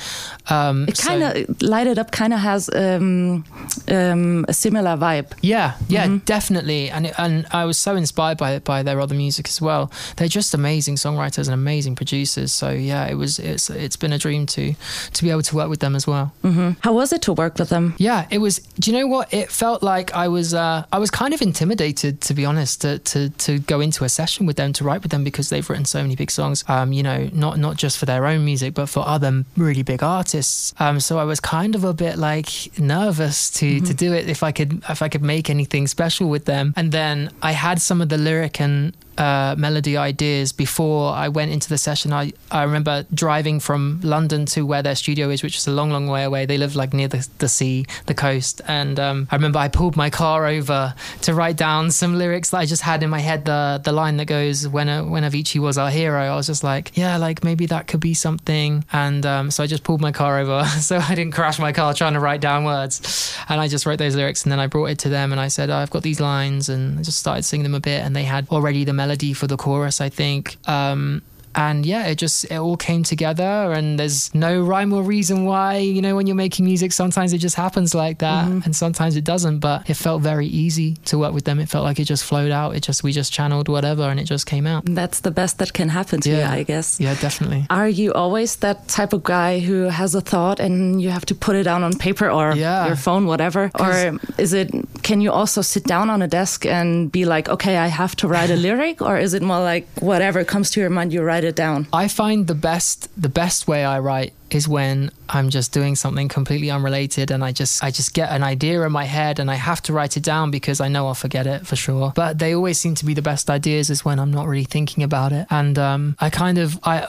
Um, 0.49 0.85
It 0.87 0.97
kind 0.97 1.21
of 1.23 1.61
light 1.61 1.87
it 1.87 1.97
up. 1.99 2.11
Kind 2.11 2.33
of 2.33 2.39
has 2.39 2.69
um, 2.99 3.45
um, 3.87 4.45
a 4.47 4.53
similar 4.53 4.97
vibe. 4.97 5.31
Yeah, 5.41 5.75
yeah, 5.87 6.05
Mm-hmm. 6.07 6.17
definitely. 6.25 6.89
And 6.89 7.07
it, 7.07 7.13
and 7.17 7.45
I 7.51 7.65
was 7.65 7.77
so 7.77 7.95
inspired 7.95 8.37
by 8.37 8.59
by 8.59 8.83
their 8.83 8.99
other 8.99 9.15
music 9.15 9.47
as 9.47 9.61
well. 9.61 9.91
They're 10.17 10.27
just 10.27 10.53
amazing 10.53 10.95
songwriters 10.95 11.45
and 11.47 11.53
amazing 11.53 11.95
producers. 11.95 12.51
So 12.53 12.69
yeah, 12.71 13.05
it 13.07 13.15
was 13.15 13.39
it's 13.39 13.69
it's 13.69 13.95
been 13.97 14.13
a 14.13 14.17
dream 14.17 14.45
to 14.47 14.73
to 15.13 15.23
be 15.23 15.29
able 15.31 15.43
to 15.43 15.55
work 15.55 15.69
with 15.69 15.79
them 15.79 15.95
as 15.95 16.05
well. 16.07 16.33
How 16.81 16.93
was 16.93 17.13
it 17.13 17.21
to 17.23 17.33
work 17.33 17.57
with 17.59 17.69
them? 17.69 17.93
Yeah, 17.97 18.27
it 18.31 18.39
was. 18.39 18.59
Do 18.79 18.91
you 18.91 18.97
know 18.97 19.07
what? 19.07 19.33
It 19.33 19.51
felt 19.51 19.83
like 19.83 20.13
I 20.15 20.27
was. 20.27 20.53
Uh, 20.53 20.83
I 20.91 20.99
was 20.99 21.11
kind 21.11 21.33
of 21.33 21.41
intimidated, 21.41 22.21
to 22.21 22.33
be 22.33 22.45
honest, 22.45 22.81
to, 22.81 22.99
to 22.99 23.29
to 23.29 23.59
go 23.59 23.79
into 23.81 24.03
a 24.03 24.09
session 24.09 24.45
with 24.45 24.55
them 24.57 24.73
to 24.73 24.83
write 24.83 25.01
with 25.03 25.11
them 25.11 25.23
because 25.23 25.49
they've 25.49 25.67
written 25.69 25.85
so 25.85 26.01
many 26.01 26.15
big 26.15 26.31
songs. 26.31 26.63
Um, 26.67 26.93
you 26.93 27.03
know, 27.03 27.29
not 27.33 27.57
not 27.59 27.77
just 27.77 27.97
for 27.97 28.05
their 28.05 28.25
own 28.25 28.45
music, 28.45 28.73
but 28.73 28.87
for 28.89 29.07
other 29.07 29.43
really 29.57 29.83
big 29.83 30.01
artists. 30.03 30.73
Um, 30.79 30.99
so 30.99 31.17
I 31.19 31.23
was 31.23 31.39
kind 31.39 31.75
of 31.75 31.83
a 31.83 31.93
bit 31.93 32.17
like 32.17 32.49
nervous 32.97 33.49
to 33.57 33.59
to 33.59 33.81
mm-hmm. 33.81 34.05
do 34.05 34.09
it 34.13 34.29
if 34.29 34.41
I 34.49 34.51
could 34.51 34.71
if 34.89 35.01
I 35.01 35.09
could 35.09 35.25
make 35.35 35.49
anything 35.49 35.87
special 35.87 36.27
with 36.29 36.45
them. 36.45 36.73
And 36.75 36.91
then 36.91 37.31
I 37.41 37.51
had 37.65 37.77
some 37.79 38.01
of 38.03 38.09
the 38.09 38.17
lyric 38.17 38.59
and 38.59 38.93
uh, 39.19 39.53
melody 39.57 39.97
ideas 39.97 40.53
before 40.53 41.11
I 41.11 41.27
went 41.27 41.51
into 41.51 41.67
the 41.67 41.77
session. 41.77 42.13
I, 42.13 42.31
I 42.49 42.63
remember 42.63 43.05
driving 43.13 43.59
from 43.59 43.99
London 44.01 44.45
to 44.47 44.65
where 44.65 44.81
their 44.81 44.95
studio 44.95 45.29
is, 45.29 45.43
which 45.43 45.57
is 45.57 45.67
a 45.67 45.71
long, 45.71 45.91
long 45.91 46.07
way 46.07 46.23
away. 46.23 46.45
They 46.45 46.57
live 46.57 46.75
like 46.75 46.93
near 46.93 47.09
the, 47.09 47.27
the 47.39 47.49
sea, 47.49 47.85
the 48.05 48.13
coast. 48.13 48.61
And 48.67 48.97
um, 48.99 49.27
I 49.29 49.35
remember 49.35 49.59
I 49.59 49.67
pulled 49.67 49.97
my 49.97 50.09
car 50.09 50.47
over 50.47 50.95
to 51.21 51.33
write 51.33 51.57
down 51.57 51.91
some 51.91 52.17
lyrics 52.17 52.51
that 52.51 52.59
I 52.59 52.65
just 52.65 52.81
had 52.81 53.03
in 53.03 53.09
my 53.09 53.19
head. 53.19 53.43
The 53.45 53.81
the 53.83 53.91
line 53.91 54.17
that 54.17 54.25
goes, 54.25 54.67
when, 54.67 54.87
when 55.09 55.23
Avicii 55.23 55.59
was 55.59 55.77
our 55.77 55.89
hero, 55.89 56.21
I 56.21 56.35
was 56.35 56.47
just 56.47 56.63
like, 56.63 56.95
yeah, 56.95 57.17
like 57.17 57.43
maybe 57.43 57.65
that 57.67 57.87
could 57.87 57.99
be 57.99 58.13
something. 58.13 58.85
And 58.93 59.25
um, 59.25 59.51
so 59.51 59.63
I 59.63 59.67
just 59.67 59.83
pulled 59.83 59.99
my 59.99 60.13
car 60.13 60.39
over 60.39 60.63
so 60.79 60.97
I 60.97 61.13
didn't 61.13 61.33
crash 61.33 61.59
my 61.59 61.73
car 61.73 61.93
trying 61.93 62.13
to 62.13 62.19
write 62.21 62.39
down 62.39 62.63
words. 62.63 63.35
And 63.49 63.59
I 63.59 63.67
just 63.67 63.85
wrote 63.85 63.99
those 63.99 64.15
lyrics 64.15 64.43
and 64.43 64.51
then 64.51 64.59
I 64.59 64.67
brought 64.67 64.91
it 64.91 64.99
to 64.99 65.09
them 65.09 65.33
and 65.33 65.41
I 65.41 65.49
said, 65.49 65.69
oh, 65.69 65.75
I've 65.75 65.89
got 65.89 66.03
these 66.03 66.21
lines 66.21 66.69
and 66.69 66.99
I 66.99 67.01
just 67.03 67.19
started 67.19 67.43
singing 67.43 67.63
them 67.63 67.75
a 67.75 67.81
bit. 67.81 68.01
And 68.05 68.15
they 68.15 68.23
had 68.23 68.47
already 68.49 68.85
the 68.85 68.93
melody 68.93 69.08
for 69.33 69.47
the 69.47 69.57
chorus, 69.57 70.01
I 70.01 70.09
think. 70.09 70.57
Um, 70.67 71.21
and 71.55 71.85
yeah, 71.85 72.05
it 72.07 72.15
just 72.15 72.45
it 72.45 72.57
all 72.57 72.77
came 72.77 73.03
together, 73.03 73.43
and 73.73 73.99
there's 73.99 74.33
no 74.33 74.61
rhyme 74.61 74.93
or 74.93 75.03
reason 75.03 75.45
why. 75.45 75.77
You 75.77 76.01
know, 76.01 76.15
when 76.15 76.27
you're 76.27 76.35
making 76.35 76.65
music, 76.65 76.91
sometimes 76.91 77.33
it 77.33 77.39
just 77.39 77.55
happens 77.55 77.93
like 77.95 78.19
that, 78.19 78.45
mm-hmm. 78.47 78.61
and 78.65 78.75
sometimes 78.75 79.15
it 79.15 79.23
doesn't. 79.23 79.59
But 79.59 79.89
it 79.89 79.95
felt 79.95 80.21
very 80.21 80.47
easy 80.47 80.95
to 81.05 81.17
work 81.17 81.33
with 81.33 81.45
them. 81.45 81.59
It 81.59 81.69
felt 81.69 81.83
like 81.83 81.99
it 81.99 82.05
just 82.05 82.23
flowed 82.23 82.51
out. 82.51 82.75
It 82.75 82.83
just 82.83 83.03
we 83.03 83.11
just 83.11 83.33
channeled 83.33 83.67
whatever, 83.67 84.03
and 84.03 84.19
it 84.19 84.25
just 84.25 84.45
came 84.45 84.67
out. 84.67 84.83
That's 84.85 85.21
the 85.21 85.31
best 85.31 85.57
that 85.59 85.73
can 85.73 85.89
happen 85.89 86.21
to 86.21 86.29
you, 86.29 86.41
I 86.41 86.63
guess. 86.63 86.99
Yeah, 86.99 87.15
definitely. 87.19 87.65
Are 87.69 87.87
you 87.89 88.13
always 88.13 88.57
that 88.57 88.87
type 88.87 89.13
of 89.13 89.23
guy 89.23 89.59
who 89.59 89.83
has 89.83 90.15
a 90.15 90.21
thought 90.21 90.59
and 90.59 91.01
you 91.01 91.09
have 91.09 91.25
to 91.25 91.35
put 91.35 91.55
it 91.55 91.63
down 91.63 91.83
on 91.83 91.93
paper 91.97 92.29
or 92.29 92.53
Yeah. 92.55 92.87
your 92.87 92.95
phone, 92.95 93.25
whatever? 93.25 93.71
Or 93.79 94.19
is 94.37 94.53
it, 94.53 94.69
can 95.03 95.21
you 95.21 95.31
also 95.31 95.61
sit 95.61 95.83
down 95.83 96.09
on 96.09 96.21
a 96.21 96.27
desk 96.27 96.65
and 96.65 97.11
be 97.11 97.25
like, 97.25 97.49
okay, 97.49 97.77
I 97.77 97.87
have 97.87 98.15
to 98.17 98.27
write 98.27 98.49
a 98.49 98.55
lyric? 98.65 99.01
Or 99.01 99.17
is 99.17 99.33
it 99.33 99.41
more 99.41 99.59
like 99.59 99.87
whatever 99.99 100.43
comes 100.43 100.71
to 100.71 100.79
your 100.79 100.89
mind, 100.89 101.13
you 101.13 101.21
write 101.21 101.38
it 101.43 101.55
down? 101.55 101.87
I 101.93 102.07
find 102.07 102.47
the 102.47 102.55
best 102.55 103.09
the 103.19 103.29
best 103.29 103.67
way 103.67 103.83
I 103.83 103.99
write 103.99 104.33
is 104.55 104.67
when 104.67 105.11
I'm 105.29 105.49
just 105.49 105.71
doing 105.71 105.95
something 105.95 106.27
completely 106.27 106.71
unrelated 106.71 107.31
and 107.31 107.43
I 107.43 107.51
just 107.51 107.83
I 107.83 107.91
just 107.91 108.13
get 108.13 108.31
an 108.31 108.43
idea 108.43 108.81
in 108.81 108.91
my 108.91 109.05
head 109.05 109.39
and 109.39 109.49
I 109.49 109.55
have 109.55 109.81
to 109.83 109.93
write 109.93 110.17
it 110.17 110.23
down 110.23 110.51
because 110.51 110.81
I 110.81 110.87
know 110.87 111.07
I'll 111.07 111.13
forget 111.13 111.45
it 111.47 111.67
for 111.67 111.75
sure. 111.75 112.11
But 112.15 112.39
they 112.39 112.53
always 112.55 112.79
seem 112.79 112.95
to 112.95 113.05
be 113.05 113.13
the 113.13 113.21
best 113.21 113.49
ideas 113.49 113.89
is 113.89 114.03
when 114.03 114.19
I'm 114.19 114.31
not 114.31 114.47
really 114.47 114.63
thinking 114.63 115.03
about 115.03 115.31
it. 115.31 115.47
And 115.49 115.77
um, 115.77 116.15
I 116.19 116.29
kind 116.29 116.57
of 116.57 116.79
I 116.83 117.05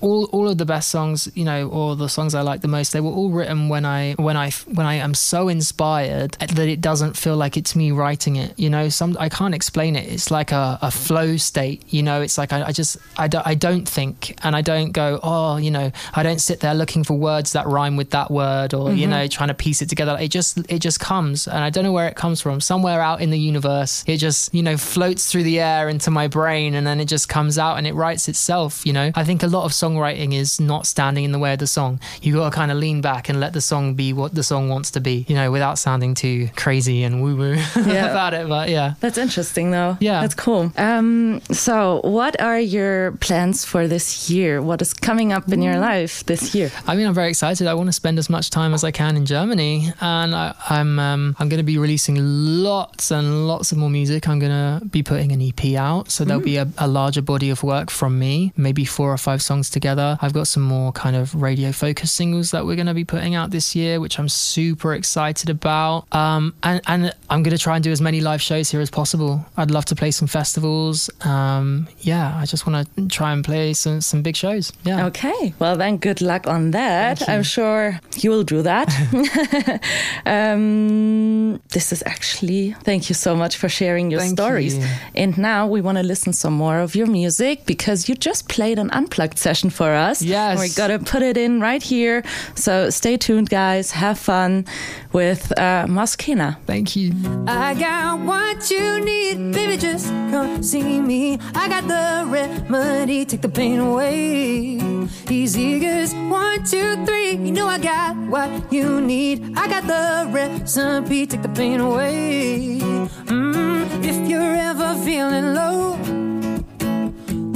all 0.00 0.24
all 0.26 0.48
of 0.48 0.58
the 0.58 0.66
best 0.66 0.90
songs, 0.90 1.30
you 1.34 1.44
know, 1.44 1.68
or 1.68 1.96
the 1.96 2.08
songs 2.08 2.34
I 2.34 2.42
like 2.42 2.60
the 2.60 2.68
most, 2.68 2.92
they 2.92 3.00
were 3.00 3.10
all 3.10 3.30
written 3.30 3.68
when 3.68 3.84
I 3.84 4.12
when 4.14 4.36
I 4.36 4.50
when 4.50 4.86
I 4.86 4.94
am 4.94 5.14
so 5.14 5.48
inspired 5.48 6.32
that 6.32 6.68
it 6.68 6.80
doesn't 6.80 7.16
feel 7.16 7.36
like 7.36 7.56
it's 7.56 7.74
me 7.74 7.92
writing 7.92 8.36
it. 8.36 8.58
You 8.58 8.70
know, 8.70 8.88
some 8.88 9.16
I 9.18 9.28
can't 9.28 9.54
explain 9.54 9.96
it. 9.96 10.12
It's 10.12 10.30
like 10.30 10.52
a, 10.52 10.78
a 10.82 10.90
flow 10.90 11.36
state. 11.36 11.82
You 11.88 12.02
know, 12.02 12.20
it's 12.20 12.36
like 12.36 12.52
I, 12.52 12.64
I 12.64 12.72
just 12.72 12.96
I 13.16 13.28
don't 13.28 13.46
I 13.46 13.54
don't 13.54 13.88
think 13.88 14.38
and 14.44 14.54
I 14.54 14.62
don't 14.62 14.92
go 14.92 15.20
oh 15.22 15.56
you 15.56 15.70
know 15.70 15.90
I 16.14 16.22
don't 16.22 16.40
sit 16.40 16.60
there 16.60 16.74
looking 16.82 17.04
for 17.04 17.14
words 17.14 17.52
that 17.52 17.64
rhyme 17.66 17.96
with 17.96 18.10
that 18.10 18.28
word 18.30 18.74
or 18.74 18.92
you 18.92 19.06
know 19.06 19.26
trying 19.28 19.48
to 19.54 19.54
piece 19.54 19.80
it 19.82 19.88
together. 19.88 20.16
It 20.20 20.28
just 20.38 20.58
it 20.68 20.80
just 20.80 20.98
comes 20.98 21.46
and 21.46 21.62
I 21.66 21.70
don't 21.70 21.84
know 21.84 21.92
where 21.92 22.08
it 22.08 22.16
comes 22.16 22.40
from. 22.40 22.60
Somewhere 22.60 23.00
out 23.00 23.20
in 23.20 23.30
the 23.30 23.38
universe, 23.38 24.02
it 24.06 24.16
just 24.16 24.52
you 24.52 24.62
know 24.62 24.76
floats 24.76 25.30
through 25.30 25.44
the 25.44 25.60
air 25.60 25.88
into 25.88 26.10
my 26.10 26.26
brain 26.26 26.74
and 26.74 26.84
then 26.86 26.98
it 27.00 27.06
just 27.06 27.28
comes 27.28 27.56
out 27.58 27.78
and 27.78 27.86
it 27.86 27.94
writes 27.94 28.28
itself. 28.28 28.84
You 28.84 28.92
know, 28.92 29.12
I 29.14 29.22
think 29.24 29.42
a 29.44 29.46
lot 29.46 29.64
of 29.64 29.70
songwriting 29.72 30.34
is 30.34 30.60
not 30.60 30.86
standing 30.86 31.24
in 31.24 31.30
the 31.32 31.38
way 31.38 31.52
of 31.52 31.60
the 31.60 31.66
song. 31.68 32.00
You 32.20 32.34
got 32.34 32.50
to 32.50 32.56
kind 32.56 32.72
of 32.72 32.78
lean 32.78 33.00
back 33.00 33.28
and 33.28 33.38
let 33.38 33.52
the 33.52 33.60
song 33.60 33.94
be 33.94 34.12
what 34.12 34.34
the 34.34 34.42
song 34.42 34.68
wants 34.68 34.90
to 34.92 35.00
be. 35.00 35.24
You 35.28 35.36
know, 35.36 35.52
without 35.52 35.78
sounding 35.78 36.14
too 36.14 36.48
crazy 36.56 37.04
and 37.04 37.22
woo 37.22 37.36
woo 37.36 37.54
Yeah. 37.76 38.10
about 38.10 38.34
it. 38.34 38.48
But 38.48 38.70
yeah. 38.70 38.94
That's 39.00 39.18
interesting, 39.18 39.70
though. 39.70 39.96
Yeah. 40.00 40.20
That's 40.22 40.34
cool. 40.34 40.72
Um, 40.76 41.40
so, 41.52 42.00
what 42.02 42.40
are 42.40 42.58
your 42.58 43.12
plans 43.26 43.64
for 43.64 43.86
this 43.86 44.28
year? 44.28 44.60
What 44.60 44.82
is 44.82 44.92
coming 44.94 45.32
up 45.32 45.52
in 45.52 45.62
your 45.62 45.78
life 45.78 46.24
this 46.26 46.54
year? 46.56 46.71
I 46.86 46.96
mean, 46.96 47.06
I'm 47.06 47.14
very 47.14 47.28
excited. 47.30 47.66
I 47.66 47.74
want 47.74 47.88
to 47.88 47.92
spend 47.92 48.18
as 48.18 48.28
much 48.28 48.50
time 48.50 48.74
as 48.74 48.84
I 48.84 48.90
can 48.90 49.16
in 49.16 49.26
Germany, 49.26 49.92
and 50.00 50.34
I, 50.34 50.54
I'm 50.68 50.98
um, 50.98 51.36
I'm 51.38 51.48
going 51.48 51.58
to 51.58 51.64
be 51.64 51.78
releasing 51.78 52.16
lots 52.20 53.10
and 53.10 53.46
lots 53.46 53.72
of 53.72 53.78
more 53.78 53.90
music. 53.90 54.28
I'm 54.28 54.38
going 54.38 54.80
to 54.80 54.84
be 54.84 55.02
putting 55.02 55.32
an 55.32 55.40
EP 55.42 55.74
out, 55.76 56.10
so 56.10 56.24
there'll 56.24 56.42
be 56.42 56.56
a, 56.56 56.68
a 56.78 56.88
larger 56.88 57.22
body 57.22 57.50
of 57.50 57.62
work 57.62 57.90
from 57.90 58.18
me, 58.18 58.52
maybe 58.56 58.84
four 58.84 59.12
or 59.12 59.18
five 59.18 59.42
songs 59.42 59.70
together. 59.70 60.18
I've 60.20 60.32
got 60.32 60.46
some 60.46 60.62
more 60.62 60.92
kind 60.92 61.16
of 61.16 61.34
radio 61.34 61.72
focused 61.72 62.14
singles 62.14 62.50
that 62.50 62.64
we're 62.64 62.76
going 62.76 62.86
to 62.86 62.94
be 62.94 63.04
putting 63.04 63.34
out 63.34 63.50
this 63.50 63.74
year, 63.74 64.00
which 64.00 64.18
I'm 64.18 64.28
super 64.28 64.94
excited 64.94 65.50
about. 65.50 66.12
Um, 66.14 66.54
and 66.62 66.80
and 66.86 67.14
I'm 67.30 67.42
going 67.42 67.56
to 67.56 67.62
try 67.62 67.76
and 67.76 67.84
do 67.84 67.90
as 67.90 68.00
many 68.00 68.20
live 68.20 68.42
shows 68.42 68.70
here 68.70 68.80
as 68.80 68.90
possible. 68.90 69.44
I'd 69.56 69.70
love 69.70 69.84
to 69.86 69.94
play 69.94 70.10
some 70.10 70.28
festivals. 70.28 71.10
Um, 71.24 71.88
yeah, 72.00 72.36
I 72.36 72.46
just 72.46 72.66
want 72.66 72.88
to 72.96 73.08
try 73.08 73.32
and 73.32 73.44
play 73.44 73.74
some 73.74 74.00
some 74.00 74.22
big 74.22 74.36
shows. 74.36 74.72
Yeah. 74.84 75.06
Okay. 75.06 75.54
Well, 75.58 75.76
then, 75.76 75.96
good 75.96 76.20
luck 76.20 76.46
on 76.46 76.61
on 76.62 76.70
that. 76.72 77.28
I'm 77.28 77.42
sure 77.42 78.00
you'll 78.16 78.44
do 78.44 78.62
that. 78.62 78.88
um, 80.26 81.60
this 81.70 81.92
is 81.92 82.02
actually, 82.06 82.72
thank 82.84 83.08
you 83.08 83.14
so 83.14 83.34
much 83.34 83.56
for 83.56 83.68
sharing 83.68 84.10
your 84.10 84.20
Thank 84.20 84.38
stories. 84.38 84.76
you. 84.76 84.84
And 85.14 85.36
now 85.38 85.66
we 85.66 85.80
want 85.80 85.98
to 85.98 86.04
listen 86.04 86.32
some 86.32 86.54
more 86.54 86.78
of 86.78 86.94
your 86.94 87.06
music 87.06 87.66
because 87.66 88.08
you 88.08 88.14
just 88.14 88.48
played 88.48 88.78
an 88.78 88.90
unplugged 88.90 89.38
session 89.38 89.70
for 89.70 89.90
us. 89.92 90.22
Yes. 90.22 90.58
We're 90.58 90.76
going 90.76 90.98
to 90.98 91.04
put 91.12 91.22
it 91.22 91.36
in 91.36 91.60
right 91.60 91.82
here. 91.82 92.22
So 92.54 92.90
stay 92.90 93.16
tuned, 93.16 93.48
guys. 93.48 93.90
Have 93.92 94.18
fun 94.18 94.64
with 95.12 95.42
uh, 95.58 95.86
Moss 95.88 96.16
Kena. 96.16 96.58
Thank 96.66 96.96
you. 96.96 97.12
I 97.46 97.74
got 97.74 98.20
what 98.20 98.70
you 98.70 99.00
need, 99.00 99.52
baby. 99.52 99.76
Just 99.76 100.08
come 100.30 100.62
see 100.62 101.00
me. 101.00 101.38
I 101.54 101.68
got 101.68 101.84
the 101.88 102.30
remedy, 102.30 103.24
take 103.24 103.42
the 103.42 103.48
pain 103.48 103.78
away. 103.78 105.01
Easy 105.30 105.84
as 105.86 106.14
one, 106.14 106.64
two, 106.64 107.04
three. 107.04 107.32
You 107.32 107.52
know 107.52 107.66
I 107.66 107.78
got 107.78 108.16
what 108.16 108.50
you 108.72 109.00
need. 109.00 109.56
I 109.56 109.68
got 109.68 109.86
the 109.86 110.30
recipe, 110.32 111.26
take 111.26 111.42
the 111.42 111.48
pain 111.50 111.80
away. 111.80 112.78
Mm, 113.26 114.04
if 114.04 114.28
you're 114.28 114.54
ever 114.70 114.94
feeling 115.04 115.54
low, 115.54 115.98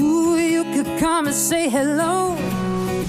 ooh, 0.00 0.36
you 0.38 0.64
could 0.74 0.98
come 0.98 1.26
and 1.26 1.34
say 1.34 1.68
hello. 1.68 2.36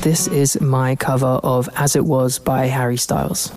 This 0.01 0.27
is 0.27 0.59
my 0.61 0.95
cover 0.95 1.39
of 1.43 1.69
As 1.75 1.95
It 1.95 2.05
Was 2.05 2.39
by 2.39 2.65
Harry 2.67 2.97
Styles. 2.97 3.51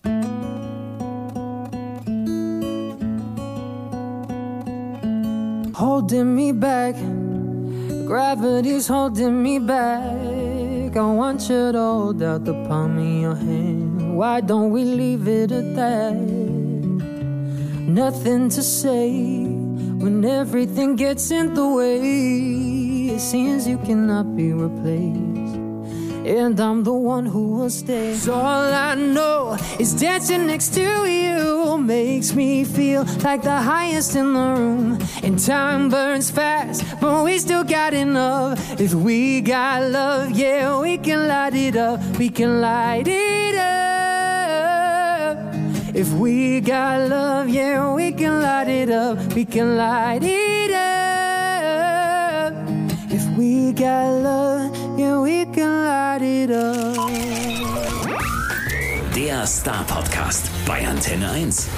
holding 5.81 6.35
me 6.35 6.53
back. 6.53 6.95
Gravity's 8.07 8.87
holding 8.87 9.43
me 9.43 9.59
back. 9.59 10.50
I 10.97 11.13
want 11.13 11.49
you 11.49 11.73
to 11.73 11.79
hold 11.79 12.23
out 12.23 12.45
the 12.45 12.55
palm 12.67 12.99
of 12.99 13.23
your 13.23 13.35
hand. 13.35 14.17
Why 14.17 14.41
don't 14.41 14.71
we 14.71 14.85
leave 14.85 15.29
it 15.29 15.53
at 15.53 15.77
that? 15.77 16.15
Nothing 17.87 18.49
to 18.51 18.63
say 18.63 19.11
when 20.03 20.25
everything 20.25 20.97
gets 20.97 21.31
in 21.31 21.55
the 21.55 21.69
way. 21.69 23.15
It 23.15 23.21
seems 23.21 23.69
you 23.69 23.79
cannot 23.79 24.37
be 24.37 24.53
replaced. 24.53 25.30
And 26.25 26.61
I'm 26.61 26.85
the 26.85 26.93
one 26.93 27.27
who 27.27 27.49
will 27.57 27.71
stay. 27.71 28.15
So 28.15 28.35
all 28.35 28.73
I 28.73 28.95
know 28.95 29.57
is 29.79 29.95
dancing 29.95 30.47
next 30.47 30.75
to 30.75 31.07
you 31.07 31.79
makes 31.79 32.35
me 32.35 32.65
feel 32.65 33.05
like 33.25 33.43
the 33.43 33.57
highest 33.57 34.15
in 34.17 34.35
the 34.35 34.55
room. 34.59 34.99
And 35.23 35.39
time 35.39 35.89
burns 35.89 36.31
fast, 36.31 36.85
but 37.01 37.25
we 37.25 37.39
still 37.39 37.65
got 37.65 37.95
enough. 37.95 38.81
If 38.81 38.93
we 38.95 39.41
got 39.41 39.91
love, 39.91 40.33
yeah, 40.33 40.79
we 40.81 40.99
can 40.99 41.27
light 41.27 41.55
it 41.55 41.77
up. 41.77 42.01
We 42.19 42.29
can 42.29 42.61
light 42.61 43.09
it 43.09 43.55
up. 43.55 43.71
If 45.95 46.13
we 46.13 46.61
got 46.61 47.09
love, 47.09 47.49
yeah, 47.49 47.93
we 47.95 48.13
can 48.13 48.41
light 48.41 48.69
it 48.69 48.91
up. 48.91 49.19
We 49.35 49.45
can 49.45 49.77
light 49.77 50.23
it 50.23 50.71
up. 50.71 50.91
If 53.11 53.27
we 53.37 53.73
got 53.73 54.13
love, 54.23 54.80
yeah, 55.01 55.19
we 55.19 55.47
can 55.47 55.85
light 55.85 56.23
it 56.23 56.51
up. 56.51 56.97
Der 59.15 59.47
Star 59.47 59.85
Podcast 59.85 60.51
bei 60.67 60.87
Antenne 60.87 61.31
1. 61.31 61.69